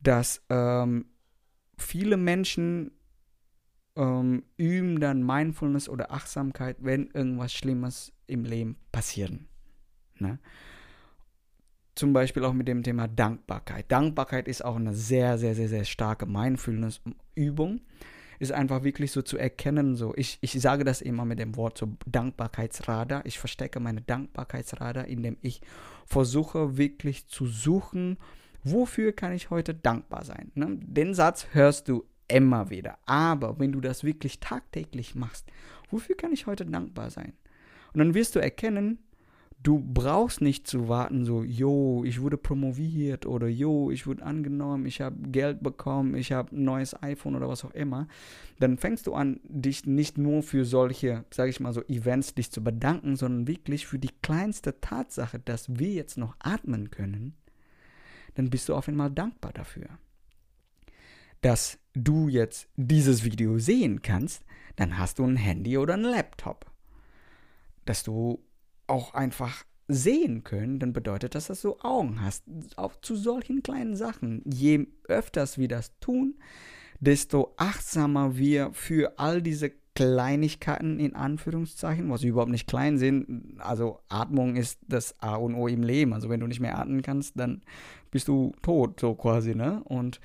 dass 0.00 0.42
ähm, 0.48 1.06
viele 1.78 2.16
Menschen 2.16 2.92
ähm, 3.96 4.44
üben 4.56 5.00
dann 5.00 5.24
Mindfulness 5.24 5.88
oder 5.88 6.12
Achtsamkeit, 6.12 6.78
wenn 6.80 7.08
irgendwas 7.08 7.52
Schlimmes 7.52 8.12
im 8.26 8.44
Leben 8.44 8.76
passieren. 8.90 9.48
Ne? 10.18 10.38
Zum 11.94 12.12
Beispiel 12.12 12.44
auch 12.44 12.54
mit 12.54 12.68
dem 12.68 12.82
Thema 12.82 13.06
Dankbarkeit. 13.06 13.90
Dankbarkeit 13.90 14.48
ist 14.48 14.64
auch 14.64 14.76
eine 14.76 14.94
sehr, 14.94 15.36
sehr, 15.38 15.54
sehr, 15.54 15.68
sehr 15.68 15.84
starke 15.84 16.26
Mindfulness-Übung. 16.26 17.80
Ist 18.38 18.52
einfach 18.52 18.82
wirklich 18.82 19.12
so 19.12 19.22
zu 19.22 19.36
erkennen, 19.36 19.94
so 19.94 20.14
ich, 20.16 20.38
ich 20.40 20.52
sage 20.60 20.84
das 20.84 21.00
immer 21.00 21.24
mit 21.24 21.38
dem 21.38 21.54
Wort 21.56 21.78
so 21.78 21.90
Dankbarkeitsradar. 22.06 23.24
Ich 23.26 23.38
verstecke 23.38 23.78
meine 23.78 24.00
Dankbarkeitsradar, 24.00 25.06
indem 25.06 25.36
ich 25.42 25.60
versuche 26.06 26.76
wirklich 26.76 27.28
zu 27.28 27.46
suchen, 27.46 28.18
wofür 28.64 29.12
kann 29.12 29.32
ich 29.32 29.50
heute 29.50 29.74
dankbar 29.74 30.24
sein. 30.24 30.50
Ne? 30.54 30.78
Den 30.80 31.14
Satz 31.14 31.46
hörst 31.52 31.88
du 31.88 32.04
immer 32.26 32.70
wieder. 32.70 32.98
Aber 33.06 33.58
wenn 33.58 33.72
du 33.72 33.80
das 33.80 34.02
wirklich 34.02 34.40
tagtäglich 34.40 35.14
machst, 35.14 35.46
wofür 35.90 36.16
kann 36.16 36.32
ich 36.32 36.46
heute 36.46 36.64
dankbar 36.64 37.10
sein? 37.10 37.34
Und 37.92 37.98
dann 37.98 38.14
wirst 38.14 38.34
du 38.34 38.38
erkennen, 38.40 38.98
du 39.62 39.78
brauchst 39.78 40.40
nicht 40.40 40.66
zu 40.66 40.88
warten, 40.88 41.24
so, 41.24 41.42
jo, 41.42 42.02
ich 42.04 42.20
wurde 42.20 42.36
promoviert 42.36 43.26
oder 43.26 43.46
jo, 43.46 43.90
ich 43.90 44.06
wurde 44.06 44.24
angenommen, 44.24 44.86
ich 44.86 45.00
habe 45.00 45.16
Geld 45.28 45.62
bekommen, 45.62 46.14
ich 46.16 46.32
habe 46.32 46.56
ein 46.56 46.64
neues 46.64 47.00
iPhone 47.02 47.36
oder 47.36 47.48
was 47.48 47.64
auch 47.64 47.70
immer. 47.72 48.08
Dann 48.58 48.76
fängst 48.76 49.06
du 49.06 49.14
an, 49.14 49.40
dich 49.44 49.86
nicht 49.86 50.18
nur 50.18 50.42
für 50.42 50.64
solche, 50.64 51.24
sage 51.32 51.50
ich 51.50 51.60
mal 51.60 51.72
so, 51.72 51.82
Events 51.84 52.34
dich 52.34 52.50
zu 52.50 52.62
bedanken, 52.62 53.16
sondern 53.16 53.46
wirklich 53.46 53.86
für 53.86 53.98
die 53.98 54.10
kleinste 54.22 54.80
Tatsache, 54.80 55.38
dass 55.38 55.78
wir 55.78 55.90
jetzt 55.90 56.18
noch 56.18 56.34
atmen 56.40 56.90
können, 56.90 57.34
dann 58.34 58.50
bist 58.50 58.68
du 58.68 58.74
auf 58.74 58.88
einmal 58.88 59.10
dankbar 59.10 59.52
dafür. 59.52 59.86
Dass 61.40 61.78
du 61.94 62.28
jetzt 62.28 62.68
dieses 62.76 63.24
Video 63.24 63.58
sehen 63.58 64.02
kannst, 64.02 64.44
dann 64.76 64.98
hast 64.98 65.18
du 65.18 65.24
ein 65.24 65.36
Handy 65.36 65.76
oder 65.76 65.94
ein 65.94 66.02
Laptop. 66.02 66.70
Dass 67.84 68.04
du 68.04 68.40
auch 68.86 69.14
einfach 69.14 69.64
sehen 69.88 70.44
können, 70.44 70.78
dann 70.78 70.92
bedeutet 70.92 71.34
das, 71.34 71.48
dass 71.48 71.62
du 71.62 71.76
Augen 71.80 72.20
hast. 72.20 72.44
Auch 72.76 72.94
zu 73.00 73.16
solchen 73.16 73.62
kleinen 73.62 73.96
Sachen. 73.96 74.42
Je 74.44 74.86
öfters 75.04 75.58
wir 75.58 75.68
das 75.68 75.98
tun, 76.00 76.36
desto 77.00 77.52
achtsamer 77.56 78.36
wir 78.36 78.72
für 78.72 79.18
all 79.18 79.42
diese 79.42 79.72
Kleinigkeiten 79.94 80.98
in 80.98 81.14
Anführungszeichen, 81.14 82.08
was 82.08 82.22
überhaupt 82.22 82.50
nicht 82.50 82.66
klein 82.66 82.96
sind. 82.96 83.56
Also 83.58 84.00
Atmung 84.08 84.56
ist 84.56 84.78
das 84.88 85.20
A 85.20 85.34
und 85.34 85.54
O 85.54 85.68
im 85.68 85.82
Leben. 85.82 86.14
Also 86.14 86.30
wenn 86.30 86.40
du 86.40 86.46
nicht 86.46 86.60
mehr 86.60 86.78
atmen 86.78 87.02
kannst, 87.02 87.38
dann 87.38 87.62
bist 88.10 88.28
du 88.28 88.52
tot, 88.62 89.00
so 89.00 89.14
quasi, 89.14 89.54
ne? 89.54 89.82
Und 89.84 90.20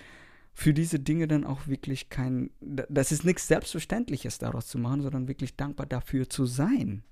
für 0.54 0.74
diese 0.74 1.00
Dinge 1.00 1.28
dann 1.28 1.44
auch 1.44 1.68
wirklich 1.68 2.10
kein, 2.10 2.50
das 2.62 3.12
ist 3.12 3.26
nichts 3.26 3.48
Selbstverständliches 3.48 4.40
daraus 4.40 4.68
zu 4.68 4.80
machen, 4.80 5.02
sondern 5.02 5.28
wirklich 5.28 5.56
dankbar 5.56 5.86
dafür 5.86 6.30
zu 6.30 6.46
sein. 6.46 7.04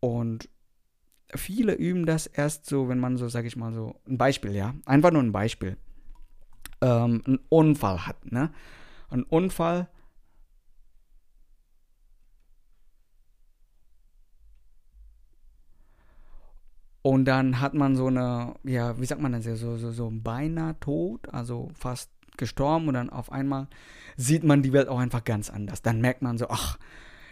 Und 0.00 0.48
viele 1.34 1.74
üben 1.74 2.06
das 2.06 2.26
erst 2.26 2.66
so, 2.66 2.88
wenn 2.88 2.98
man 2.98 3.16
so, 3.16 3.28
sag 3.28 3.44
ich 3.44 3.56
mal 3.56 3.72
so, 3.72 4.00
ein 4.06 4.18
Beispiel, 4.18 4.54
ja, 4.54 4.74
einfach 4.86 5.10
nur 5.10 5.22
ein 5.22 5.32
Beispiel, 5.32 5.76
ähm, 6.80 7.22
einen 7.26 7.40
Unfall 7.48 8.06
hat, 8.06 8.30
ne? 8.30 8.52
Ein 9.10 9.22
Unfall, 9.24 9.88
Und 17.08 17.24
dann 17.24 17.60
hat 17.60 17.72
man 17.72 17.96
so 17.96 18.08
eine, 18.08 18.54
ja, 18.64 19.00
wie 19.00 19.06
sagt 19.06 19.22
man 19.22 19.32
das 19.32 19.44
so, 19.44 19.78
so, 19.78 19.92
so 19.92 20.10
beinahe 20.12 20.78
tot, 20.78 21.32
also 21.32 21.70
fast 21.72 22.10
gestorben 22.36 22.88
und 22.88 22.94
dann 22.94 23.08
auf 23.08 23.32
einmal 23.32 23.68
sieht 24.18 24.44
man 24.44 24.62
die 24.62 24.74
Welt 24.74 24.88
auch 24.88 24.98
einfach 24.98 25.24
ganz 25.24 25.48
anders. 25.48 25.80
Dann 25.80 26.02
merkt 26.02 26.20
man 26.20 26.36
so, 26.36 26.48
ach, 26.50 26.78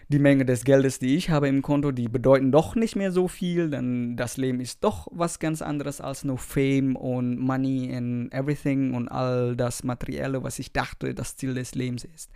die 0.09 0.19
Menge 0.21 0.45
des 0.45 0.65
Geldes, 0.65 1.01
die 1.01 1.17
ich 1.17 1.31
habe 1.31 1.49
im 1.49 1.63
Konto, 1.63 1.91
die 1.91 2.09
bedeuten 2.09 2.53
doch 2.53 2.77
nicht 2.77 2.95
mehr 2.95 3.11
so 3.11 3.27
viel, 3.27 3.71
denn 3.71 4.17
das 4.17 4.37
Leben 4.37 4.61
ist 4.61 4.85
doch 4.85 5.09
was 5.11 5.41
ganz 5.41 5.63
anderes 5.63 6.01
als 6.01 6.23
nur 6.23 6.39
Fame 6.39 6.95
und 6.95 7.39
Money 7.39 7.93
and 7.95 8.33
everything 8.33 8.95
und 8.95 9.09
all 9.09 9.57
das 9.57 9.83
Materielle, 9.83 10.45
was 10.45 10.61
ich 10.61 10.73
dachte, 10.73 11.13
das 11.15 11.37
Ziel 11.37 11.55
des 11.55 11.75
Lebens 11.75 12.05
ist. 12.05 12.31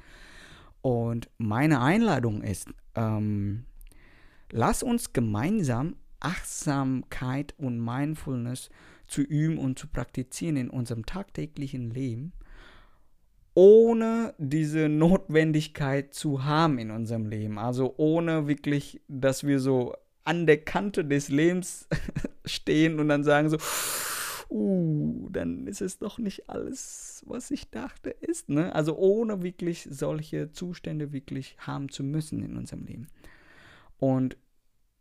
Und 0.82 1.30
meine 1.38 1.80
Einladung 1.80 2.42
ist, 2.42 2.68
ähm, 2.96 3.64
lass 4.50 4.82
uns 4.82 5.12
gemeinsam 5.12 5.94
Achtsamkeit 6.18 7.54
und 7.56 7.78
Mindfulness 7.78 8.70
zu 9.06 9.22
üben 9.22 9.58
und 9.58 9.78
zu 9.78 9.86
praktizieren 9.86 10.56
in 10.56 10.70
unserem 10.70 11.06
tagtäglichen 11.06 11.90
Leben, 11.90 12.32
ohne 13.54 14.34
diese 14.38 14.88
Notwendigkeit 14.88 16.14
zu 16.14 16.44
haben 16.44 16.78
in 16.78 16.90
unserem 16.90 17.26
Leben. 17.26 17.58
Also 17.58 17.94
ohne 17.96 18.46
wirklich, 18.46 19.00
dass 19.08 19.44
wir 19.44 19.60
so 19.60 19.94
an 20.24 20.46
der 20.46 20.62
Kante 20.64 21.04
des 21.04 21.28
Lebens 21.28 21.88
stehen 22.44 23.00
und 23.00 23.08
dann 23.08 23.24
sagen 23.24 23.48
so, 23.48 23.58
uh, 24.50 25.28
dann 25.30 25.66
ist 25.66 25.80
es 25.80 25.98
doch 25.98 26.18
nicht 26.18 26.48
alles, 26.48 27.24
was 27.26 27.50
ich 27.50 27.70
dachte, 27.70 28.10
ist. 28.10 28.48
Ne? 28.48 28.74
Also 28.74 28.96
ohne 28.96 29.42
wirklich 29.42 29.88
solche 29.90 30.52
Zustände 30.52 31.12
wirklich 31.12 31.56
haben 31.58 31.88
zu 31.88 32.04
müssen 32.04 32.42
in 32.42 32.56
unserem 32.56 32.84
Leben. 32.84 33.08
Und 33.98 34.36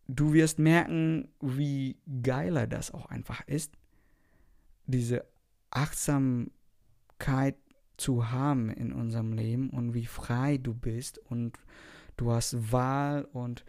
du 0.08 0.34
wirst 0.34 0.60
merken, 0.60 1.30
wie 1.40 1.98
geiler 2.22 2.68
das 2.68 2.92
auch 2.94 3.06
einfach 3.08 3.46
ist, 3.48 3.74
diese 4.86 5.26
Achtsamkeit 5.70 7.56
zu 8.00 8.32
haben 8.32 8.70
in 8.70 8.92
unserem 8.92 9.34
Leben 9.34 9.70
und 9.70 9.94
wie 9.94 10.06
frei 10.06 10.58
du 10.58 10.74
bist 10.74 11.20
und 11.30 11.54
du 12.18 12.32
hast 12.32 12.72
Wahl 12.72 13.28
und 13.34 13.66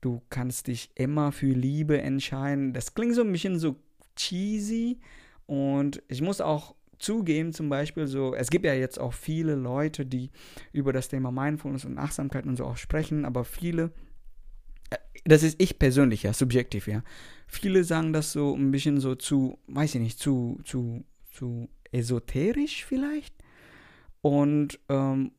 du 0.00 0.22
kannst 0.30 0.66
dich 0.66 0.90
immer 0.94 1.32
für 1.32 1.52
Liebe 1.52 2.00
entscheiden. 2.00 2.72
Das 2.72 2.94
klingt 2.94 3.14
so 3.14 3.22
ein 3.22 3.32
bisschen 3.32 3.58
so 3.58 3.76
cheesy 4.16 4.98
und 5.46 6.02
ich 6.08 6.22
muss 6.22 6.40
auch 6.40 6.74
zugeben, 6.98 7.52
zum 7.52 7.70
Beispiel 7.70 8.06
so, 8.06 8.34
es 8.34 8.50
gibt 8.50 8.66
ja 8.66 8.74
jetzt 8.74 9.00
auch 9.00 9.14
viele 9.14 9.54
Leute, 9.54 10.04
die 10.04 10.30
über 10.72 10.92
das 10.92 11.08
Thema 11.08 11.30
Mindfulness 11.30 11.84
und 11.84 11.98
Achtsamkeit 11.98 12.44
und 12.46 12.56
so 12.56 12.64
auch 12.66 12.76
sprechen, 12.76 13.24
aber 13.24 13.44
viele 13.44 13.92
das 15.24 15.42
ist 15.42 15.60
ich 15.60 15.78
persönlich, 15.78 16.22
ja, 16.22 16.32
subjektiv, 16.32 16.88
ja. 16.88 17.02
Viele 17.46 17.84
sagen 17.84 18.12
das 18.12 18.32
so 18.32 18.54
ein 18.54 18.70
bisschen 18.70 19.00
so 19.00 19.14
zu, 19.14 19.58
weiß 19.66 19.94
ich 19.96 20.00
nicht, 20.00 20.18
zu, 20.18 20.60
zu, 20.64 21.04
zu 21.32 21.68
esoterisch 21.92 22.84
vielleicht. 22.84 23.34
Und 24.20 24.78
ähm, 24.88 25.32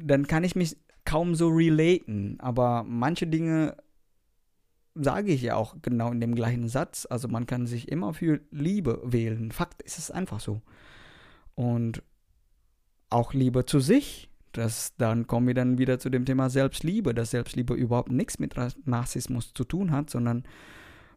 dann 0.00 0.26
kann 0.26 0.44
ich 0.44 0.54
mich 0.54 0.76
kaum 1.04 1.34
so 1.34 1.48
relaten. 1.48 2.38
Aber 2.40 2.84
manche 2.84 3.26
Dinge 3.26 3.76
sage 4.94 5.32
ich 5.32 5.42
ja 5.42 5.56
auch 5.56 5.76
genau 5.82 6.10
in 6.12 6.20
dem 6.20 6.34
gleichen 6.34 6.68
Satz. 6.68 7.06
Also 7.08 7.28
man 7.28 7.46
kann 7.46 7.66
sich 7.66 7.88
immer 7.88 8.14
für 8.14 8.40
Liebe 8.50 9.00
wählen. 9.04 9.52
Fakt 9.52 9.82
ist 9.82 9.98
es 9.98 10.10
einfach 10.10 10.40
so. 10.40 10.60
Und 11.54 12.02
auch 13.10 13.32
Liebe 13.32 13.64
zu 13.64 13.80
sich 13.80 14.28
das, 14.52 14.94
dann 14.96 15.26
kommen 15.26 15.46
wir 15.46 15.54
dann 15.54 15.78
wieder 15.78 15.98
zu 15.98 16.10
dem 16.10 16.24
Thema 16.24 16.50
Selbstliebe, 16.50 17.14
dass 17.14 17.30
Selbstliebe 17.30 17.74
überhaupt 17.74 18.10
nichts 18.10 18.38
mit 18.38 18.54
Narzissmus 18.86 19.52
zu 19.54 19.64
tun 19.64 19.90
hat, 19.90 20.10
sondern 20.10 20.44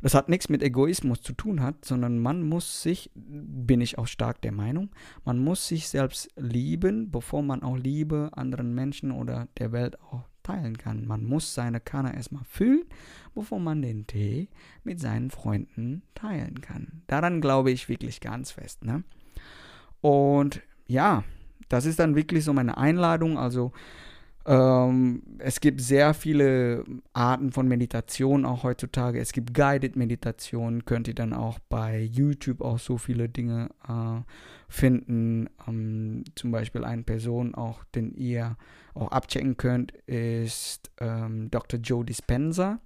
das 0.02 0.14
hat 0.14 0.30
nichts 0.30 0.50
mit 0.50 0.64
Egoismus 0.64 1.22
zu 1.22 1.34
tun 1.34 1.62
hat, 1.62 1.86
sondern 1.86 2.20
man 2.20 2.44
muss 2.48 2.82
sich, 2.82 3.12
bin 3.16 3.82
ich 3.82 3.98
auch 3.98 4.08
stark 4.08 4.42
der 4.42 4.52
Meinung, 4.52 4.90
man 5.26 5.40
muss 5.40 5.68
sich 5.68 5.88
selbst 5.88 6.30
lieben, 6.36 7.12
bevor 7.12 7.44
man 7.44 7.64
auch 7.64 7.78
Liebe 7.78 8.30
anderen 8.34 8.74
Menschen 8.74 9.12
oder 9.12 9.48
der 9.58 9.72
Welt 9.72 10.00
auch 10.02 10.24
teilen 10.44 10.78
kann. 10.78 11.06
Man 11.06 11.24
muss 11.24 11.54
seine 11.54 11.80
Kanne 11.80 12.16
erstmal 12.16 12.44
füllen, 12.46 12.84
bevor 13.36 13.60
man 13.60 13.82
den 13.82 14.08
Tee 14.08 14.50
mit 14.84 15.00
seinen 15.00 15.30
Freunden 15.30 16.02
teilen 16.16 16.62
kann. 16.62 17.04
Daran 17.08 17.42
glaube 17.42 17.72
ich 17.72 17.90
wirklich 17.90 18.22
ganz 18.22 18.52
fest. 18.52 18.84
Ne? 18.84 19.04
Und 20.02 20.62
ja, 20.88 21.24
das 21.70 21.86
ist 21.86 22.00
dann 22.00 22.16
wirklich 22.16 22.44
so 22.44 22.54
meine 22.54 22.78
Einladung. 22.78 23.38
Also 23.38 23.72
ähm, 24.46 25.22
es 25.38 25.60
gibt 25.60 25.82
sehr 25.82 26.14
viele 26.14 26.84
Arten 27.14 27.52
von 27.52 27.68
Meditation 27.68 28.46
auch 28.46 28.64
heutzutage. 28.64 29.20
Es 29.20 29.34
gibt 29.34 29.54
Guided 29.54 29.96
Meditation, 29.96 30.86
könnt 30.86 31.08
ihr 31.08 31.14
dann 31.14 31.34
auch 31.34 31.60
bei 31.70 32.00
YouTube 32.00 32.62
auch 32.62 32.80
so 32.80 32.98
viele 32.98 33.30
Dinge 33.30 33.70
äh, 33.88 34.22
finden. 34.68 35.50
Ähm, 35.68 36.24
zum 36.36 36.52
Beispiel 36.52 36.84
eine 36.84 37.04
Person 37.04 37.54
auch, 37.54 37.84
den 37.96 38.14
ihr 38.16 38.58
auch 38.94 39.12
abchecken 39.12 39.58
könnt, 39.58 39.92
ist 40.08 40.92
ähm, 41.00 41.52
Dr. 41.52 41.80
Joe 41.80 42.04
Dispenza. 42.04 42.80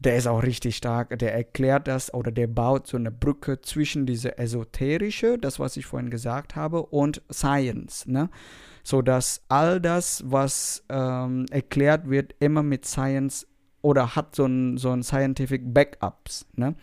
Der 0.00 0.16
ist 0.16 0.26
auch 0.26 0.42
richtig 0.42 0.76
stark. 0.76 1.18
Der 1.18 1.34
erklärt 1.34 1.88
das 1.88 2.12
oder 2.12 2.30
der 2.30 2.48
baut 2.48 2.86
so 2.86 2.98
eine 2.98 3.10
Brücke 3.10 3.62
zwischen 3.62 4.04
diese 4.04 4.36
esoterische, 4.36 5.38
das 5.38 5.58
was 5.58 5.78
ich 5.78 5.86
vorhin 5.86 6.10
gesagt 6.10 6.54
habe, 6.54 6.82
und 6.82 7.22
Science. 7.32 8.06
Ne? 8.06 8.28
So 8.86 9.02
dass 9.02 9.42
all 9.48 9.80
das, 9.80 10.22
was 10.28 10.84
ähm, 10.90 11.46
erklärt 11.50 12.08
wird, 12.08 12.36
immer 12.38 12.62
mit 12.62 12.86
Science 12.86 13.44
oder 13.82 14.14
hat 14.14 14.36
so 14.36 14.46
ein, 14.46 14.76
so 14.76 14.92
ein 14.92 15.02
Scientific 15.02 15.74
Backups. 15.74 16.46
Ne? 16.54 16.76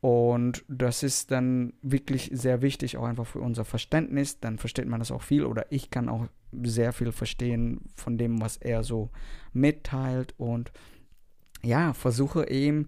Und 0.00 0.64
das 0.68 1.02
ist 1.02 1.32
dann 1.32 1.72
wirklich 1.82 2.30
sehr 2.32 2.62
wichtig, 2.62 2.96
auch 2.96 3.04
einfach 3.04 3.26
für 3.26 3.40
unser 3.40 3.64
Verständnis. 3.64 4.38
Dann 4.38 4.58
versteht 4.58 4.86
man 4.86 5.00
das 5.00 5.10
auch 5.10 5.22
viel 5.22 5.44
oder 5.44 5.66
ich 5.72 5.90
kann 5.90 6.08
auch 6.08 6.28
sehr 6.62 6.92
viel 6.92 7.10
verstehen 7.10 7.80
von 7.96 8.16
dem, 8.16 8.40
was 8.40 8.56
er 8.56 8.84
so 8.84 9.10
mitteilt. 9.52 10.34
Und 10.36 10.70
ja, 11.64 11.94
versuche 11.94 12.48
eben, 12.48 12.86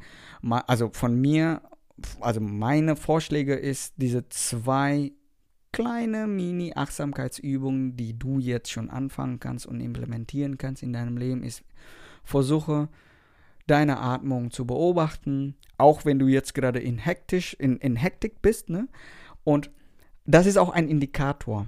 also 0.68 0.90
von 0.92 1.20
mir, 1.20 1.62
also 2.20 2.40
meine 2.40 2.94
Vorschläge 2.94 3.56
ist, 3.56 3.94
diese 3.96 4.28
zwei 4.28 5.10
kleine 5.72 6.26
Mini-Achtsamkeitsübungen, 6.26 7.96
die 7.96 8.18
du 8.18 8.38
jetzt 8.38 8.70
schon 8.70 8.90
anfangen 8.90 9.40
kannst 9.40 9.66
und 9.66 9.80
implementieren 9.80 10.58
kannst 10.58 10.82
in 10.82 10.92
deinem 10.92 11.16
Leben, 11.16 11.42
ist, 11.42 11.62
versuche 12.24 12.88
deine 13.66 13.98
Atmung 13.98 14.50
zu 14.50 14.66
beobachten, 14.66 15.56
auch 15.78 16.04
wenn 16.04 16.18
du 16.18 16.28
jetzt 16.28 16.54
gerade 16.54 16.78
in, 16.78 16.98
hektisch, 16.98 17.54
in, 17.54 17.76
in 17.78 17.96
Hektik 17.96 18.40
bist. 18.40 18.70
Ne? 18.70 18.88
Und 19.44 19.70
das 20.24 20.46
ist 20.46 20.56
auch 20.56 20.70
ein 20.70 20.88
Indikator. 20.88 21.66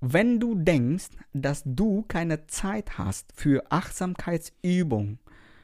Wenn 0.00 0.38
du 0.38 0.54
denkst, 0.54 1.08
dass 1.32 1.62
du 1.64 2.04
keine 2.06 2.46
Zeit 2.46 2.98
hast 2.98 3.32
für 3.34 3.64
Achtsamkeitsübungen, 3.70 5.18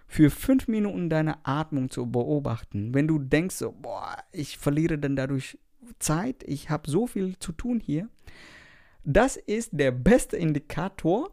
für 0.08 0.30
fünf 0.30 0.68
Minuten 0.68 1.08
deine 1.08 1.46
Atmung 1.46 1.90
zu 1.90 2.10
beobachten, 2.10 2.92
wenn 2.92 3.08
du 3.08 3.18
denkst, 3.18 3.64
boah, 3.80 4.16
ich 4.30 4.58
verliere 4.58 4.98
dann 4.98 5.16
dadurch 5.16 5.58
Zeit, 5.98 6.42
ich 6.46 6.70
habe 6.70 6.90
so 6.90 7.06
viel 7.06 7.38
zu 7.38 7.52
tun 7.52 7.80
hier. 7.80 8.08
Das 9.04 9.36
ist 9.36 9.70
der 9.72 9.90
beste 9.90 10.36
Indikator, 10.36 11.30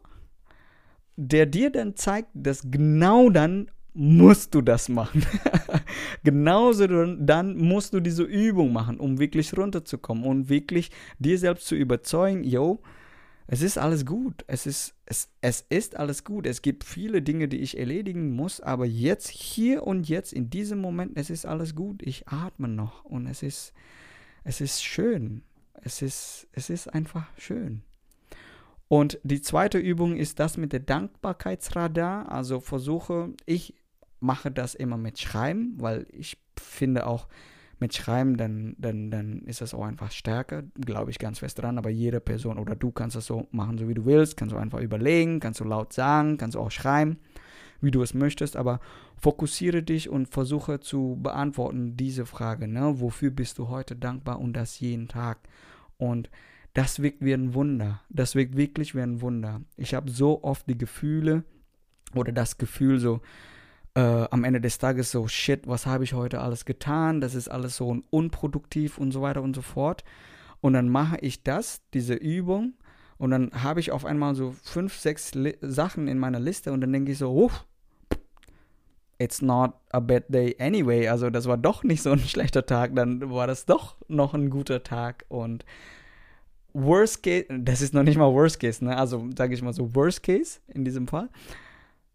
der 1.16 1.46
dir 1.46 1.70
dann 1.70 1.96
zeigt, 1.96 2.30
dass 2.34 2.70
genau 2.70 3.30
dann 3.30 3.70
musst 3.92 4.54
du 4.54 4.62
das 4.62 4.88
machen. 4.88 5.24
Genauso 6.24 6.86
dann 6.86 7.56
musst 7.56 7.92
du 7.92 8.00
diese 8.00 8.22
Übung 8.22 8.72
machen, 8.72 8.98
um 8.98 9.18
wirklich 9.18 9.56
runterzukommen 9.56 10.24
und 10.24 10.48
wirklich 10.48 10.90
dir 11.18 11.38
selbst 11.38 11.66
zu 11.66 11.74
überzeugen, 11.74 12.44
yo, 12.44 12.80
es 13.52 13.62
ist 13.62 13.78
alles 13.78 14.06
gut. 14.06 14.44
Es 14.46 14.64
ist, 14.64 14.94
es, 15.06 15.28
es 15.40 15.66
ist 15.68 15.96
alles 15.96 16.22
gut. 16.22 16.46
Es 16.46 16.62
gibt 16.62 16.84
viele 16.84 17.20
Dinge, 17.20 17.48
die 17.48 17.58
ich 17.58 17.76
erledigen 17.76 18.30
muss, 18.30 18.60
aber 18.60 18.86
jetzt, 18.86 19.28
hier 19.28 19.82
und 19.84 20.08
jetzt, 20.08 20.32
in 20.32 20.50
diesem 20.50 20.80
Moment, 20.80 21.12
es 21.16 21.30
ist 21.30 21.46
alles 21.46 21.74
gut. 21.74 22.00
Ich 22.02 22.28
atme 22.28 22.68
noch 22.68 23.04
und 23.04 23.26
es 23.26 23.42
ist, 23.42 23.72
es 24.44 24.60
ist 24.60 24.82
schön. 24.82 25.42
Es 25.82 26.02
ist, 26.02 26.46
es 26.52 26.70
ist 26.70 26.88
einfach 26.88 27.26
schön. 27.36 27.82
Und 28.88 29.18
die 29.22 29.40
zweite 29.40 29.78
Übung 29.78 30.16
ist 30.16 30.40
das 30.40 30.56
mit 30.56 30.72
der 30.72 30.80
Dankbarkeitsradar. 30.80 32.30
Also 32.30 32.60
versuche, 32.60 33.32
ich 33.46 33.74
mache 34.18 34.50
das 34.50 34.74
immer 34.74 34.96
mit 34.96 35.18
Schreiben, 35.18 35.74
weil 35.78 36.06
ich 36.10 36.38
finde 36.58 37.06
auch 37.06 37.28
mit 37.78 37.94
Schreiben, 37.94 38.36
dann, 38.36 38.76
dann, 38.78 39.10
dann 39.10 39.42
ist 39.46 39.62
das 39.62 39.72
auch 39.72 39.84
einfach 39.84 40.10
stärker, 40.10 40.64
glaube 40.78 41.10
ich 41.10 41.18
ganz 41.18 41.38
fest 41.38 41.60
dran. 41.60 41.78
Aber 41.78 41.88
jede 41.88 42.20
Person 42.20 42.58
oder 42.58 42.76
du 42.76 42.90
kannst 42.90 43.16
das 43.16 43.26
so 43.26 43.46
machen, 43.52 43.78
so 43.78 43.88
wie 43.88 43.94
du 43.94 44.04
willst. 44.04 44.36
Kannst 44.36 44.54
du 44.54 44.58
einfach 44.58 44.80
überlegen, 44.80 45.40
kannst 45.40 45.60
du 45.60 45.64
laut 45.64 45.92
sagen, 45.92 46.36
kannst 46.36 46.56
du 46.56 46.60
auch 46.60 46.70
schreiben 46.70 47.18
wie 47.80 47.90
du 47.90 48.02
es 48.02 48.14
möchtest, 48.14 48.56
aber 48.56 48.80
fokussiere 49.16 49.82
dich 49.82 50.08
und 50.08 50.28
versuche 50.28 50.80
zu 50.80 51.18
beantworten 51.22 51.96
diese 51.96 52.26
Frage, 52.26 52.68
ne? 52.68 53.00
Wofür 53.00 53.30
bist 53.30 53.58
du 53.58 53.68
heute 53.68 53.96
dankbar 53.96 54.40
und 54.40 54.54
das 54.54 54.80
jeden 54.80 55.08
Tag? 55.08 55.38
Und 55.98 56.30
das 56.74 57.02
wirkt 57.02 57.24
wie 57.24 57.32
ein 57.32 57.54
Wunder. 57.54 58.00
Das 58.08 58.34
wirkt 58.34 58.56
wirklich 58.56 58.94
wie 58.94 59.00
ein 59.00 59.20
Wunder. 59.20 59.60
Ich 59.76 59.94
habe 59.94 60.10
so 60.10 60.42
oft 60.42 60.68
die 60.68 60.78
Gefühle 60.78 61.44
oder 62.14 62.32
das 62.32 62.58
Gefühl 62.58 62.98
so, 62.98 63.20
äh, 63.94 64.26
am 64.30 64.44
Ende 64.44 64.60
des 64.60 64.78
Tages 64.78 65.10
so, 65.10 65.26
shit, 65.26 65.66
was 65.66 65.86
habe 65.86 66.04
ich 66.04 66.14
heute 66.14 66.40
alles 66.40 66.64
getan? 66.64 67.20
Das 67.20 67.34
ist 67.34 67.48
alles 67.48 67.76
so 67.76 67.96
unproduktiv 68.10 68.98
und 68.98 69.10
so 69.10 69.22
weiter 69.22 69.42
und 69.42 69.56
so 69.56 69.62
fort. 69.62 70.04
Und 70.60 70.74
dann 70.74 70.88
mache 70.88 71.18
ich 71.20 71.42
das, 71.42 71.82
diese 71.92 72.14
Übung, 72.14 72.74
und 73.20 73.32
dann 73.32 73.50
habe 73.52 73.80
ich 73.80 73.92
auf 73.92 74.06
einmal 74.06 74.34
so 74.34 74.54
fünf, 74.62 74.96
sechs 74.96 75.34
Li 75.34 75.54
Sachen 75.60 76.08
in 76.08 76.16
meiner 76.16 76.40
Liste 76.40 76.72
und 76.72 76.80
dann 76.80 76.90
denke 76.90 77.12
ich 77.12 77.18
so, 77.18 77.30
uff, 77.30 77.66
it's 79.20 79.42
not 79.42 79.74
a 79.92 80.00
bad 80.00 80.24
day 80.28 80.56
anyway. 80.58 81.06
Also 81.06 81.30
das 81.30 81.46
war 81.46 81.58
doch 81.58 81.84
nicht 81.84 82.02
so 82.02 82.10
ein 82.10 82.18
schlechter 82.26 82.66
Tag, 82.66 82.96
dann 82.96 83.30
war 83.30 83.46
das 83.46 83.66
doch 83.66 83.96
noch 84.08 84.34
ein 84.34 84.50
guter 84.50 84.82
Tag 84.82 85.24
und 85.28 85.64
Worst 86.72 87.22
Case, 87.22 87.46
das 87.48 87.82
ist 87.82 87.94
noch 87.94 88.04
nicht 88.04 88.16
mal 88.16 88.32
Worst 88.32 88.60
Case, 88.60 88.84
ne? 88.84 88.96
Also 88.96 89.28
sage 89.36 89.54
ich 89.54 89.62
mal 89.62 89.72
so 89.72 89.94
Worst 89.94 90.22
Case 90.22 90.60
in 90.68 90.84
diesem 90.84 91.08
Fall, 91.08 91.28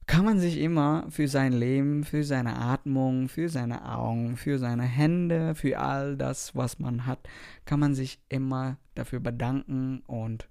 kann 0.07 0.23
man 0.23 0.39
sich 0.39 0.59
immer 0.59 1.05
für 1.09 1.27
sein 1.27 1.51
Leben, 1.51 2.03
für 2.03 2.23
seine 2.23 2.57
Atmung, 2.57 3.27
für 3.27 3.49
seine 3.49 3.93
Augen, 3.93 4.37
für 4.37 4.57
seine 4.57 4.83
Hände, 4.83 5.55
für 5.55 5.77
all 5.77 6.15
das, 6.15 6.55
was 6.55 6.79
man 6.79 7.05
hat, 7.05 7.19
kann 7.65 7.79
man 7.79 7.93
sich 7.93 8.19
immer 8.29 8.77
dafür 8.95 9.19
bedanken 9.19 10.03
und 10.07 10.47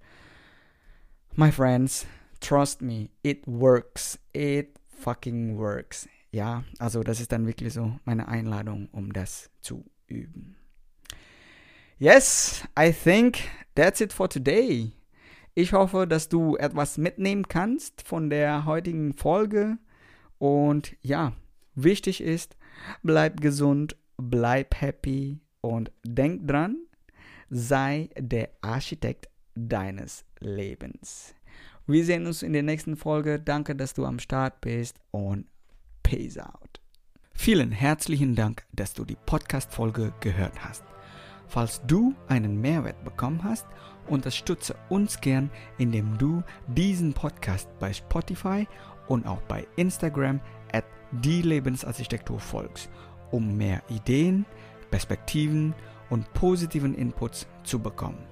my 1.35 1.51
friends, 1.51 2.05
trust 2.39 2.81
me, 2.81 3.09
it 3.23 3.41
works. 3.47 4.19
It 4.33 4.77
fucking 4.87 5.57
works. 5.57 6.07
Ja, 6.35 6.65
also 6.79 7.01
das 7.01 7.21
ist 7.21 7.31
dann 7.31 7.47
wirklich 7.47 7.71
so 7.71 7.97
meine 8.03 8.27
Einladung, 8.27 8.89
um 8.91 9.13
das 9.13 9.49
zu 9.61 9.85
üben. 10.05 10.57
Yes, 11.97 12.61
I 12.77 12.91
think 12.91 13.39
that's 13.73 14.01
it 14.01 14.11
for 14.11 14.27
today. 14.27 14.91
Ich 15.53 15.71
hoffe, 15.71 16.05
dass 16.05 16.27
du 16.27 16.57
etwas 16.57 16.97
mitnehmen 16.97 17.47
kannst 17.47 18.01
von 18.01 18.29
der 18.29 18.65
heutigen 18.65 19.13
Folge. 19.13 19.77
Und 20.37 20.97
ja, 21.01 21.31
wichtig 21.73 22.19
ist, 22.19 22.57
bleib 23.01 23.39
gesund, 23.39 23.95
bleib 24.17 24.81
happy 24.81 25.39
und 25.61 25.93
denk 26.03 26.49
dran, 26.49 26.75
sei 27.49 28.09
der 28.19 28.49
Architekt 28.59 29.29
deines 29.55 30.25
Lebens. 30.41 31.33
Wir 31.87 32.03
sehen 32.03 32.27
uns 32.27 32.43
in 32.43 32.51
der 32.51 32.63
nächsten 32.63 32.97
Folge. 32.97 33.39
Danke, 33.39 33.73
dass 33.73 33.93
du 33.93 34.03
am 34.05 34.19
Start 34.19 34.59
bist 34.59 34.99
und 35.11 35.45
Peace 36.05 36.37
out. 36.37 36.79
Vielen 37.33 37.71
herzlichen 37.71 38.35
Dank, 38.35 38.63
dass 38.71 38.93
du 38.93 39.05
die 39.05 39.17
Podcast-Folge 39.25 40.13
gehört 40.19 40.63
hast. 40.63 40.83
Falls 41.47 41.81
du 41.87 42.13
einen 42.27 42.61
Mehrwert 42.61 43.03
bekommen 43.03 43.43
hast, 43.43 43.65
unterstütze 44.07 44.75
uns 44.89 45.19
gern, 45.19 45.49
indem 45.79 46.15
du 46.19 46.43
diesen 46.67 47.11
Podcast 47.13 47.67
bei 47.79 47.91
Spotify 47.91 48.67
und 49.07 49.25
auch 49.25 49.41
bei 49.47 49.65
Instagram 49.77 50.39
at 50.71 50.85
die 51.11 51.41
Lebensarchitektur 51.41 52.39
folgst, 52.39 52.87
um 53.31 53.57
mehr 53.57 53.81
Ideen, 53.89 54.45
Perspektiven 54.91 55.73
und 56.11 56.31
positiven 56.33 56.93
Inputs 56.93 57.47
zu 57.63 57.79
bekommen. 57.79 58.27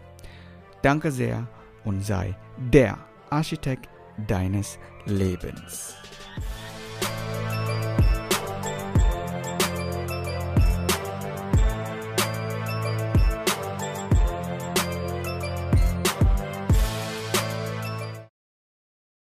Danke 0.83 1.11
sehr 1.11 1.47
und 1.85 2.05
sei 2.05 2.37
der 2.71 2.99
Architekt 3.31 3.89
deines 4.27 4.77
Lebens. 5.07 5.95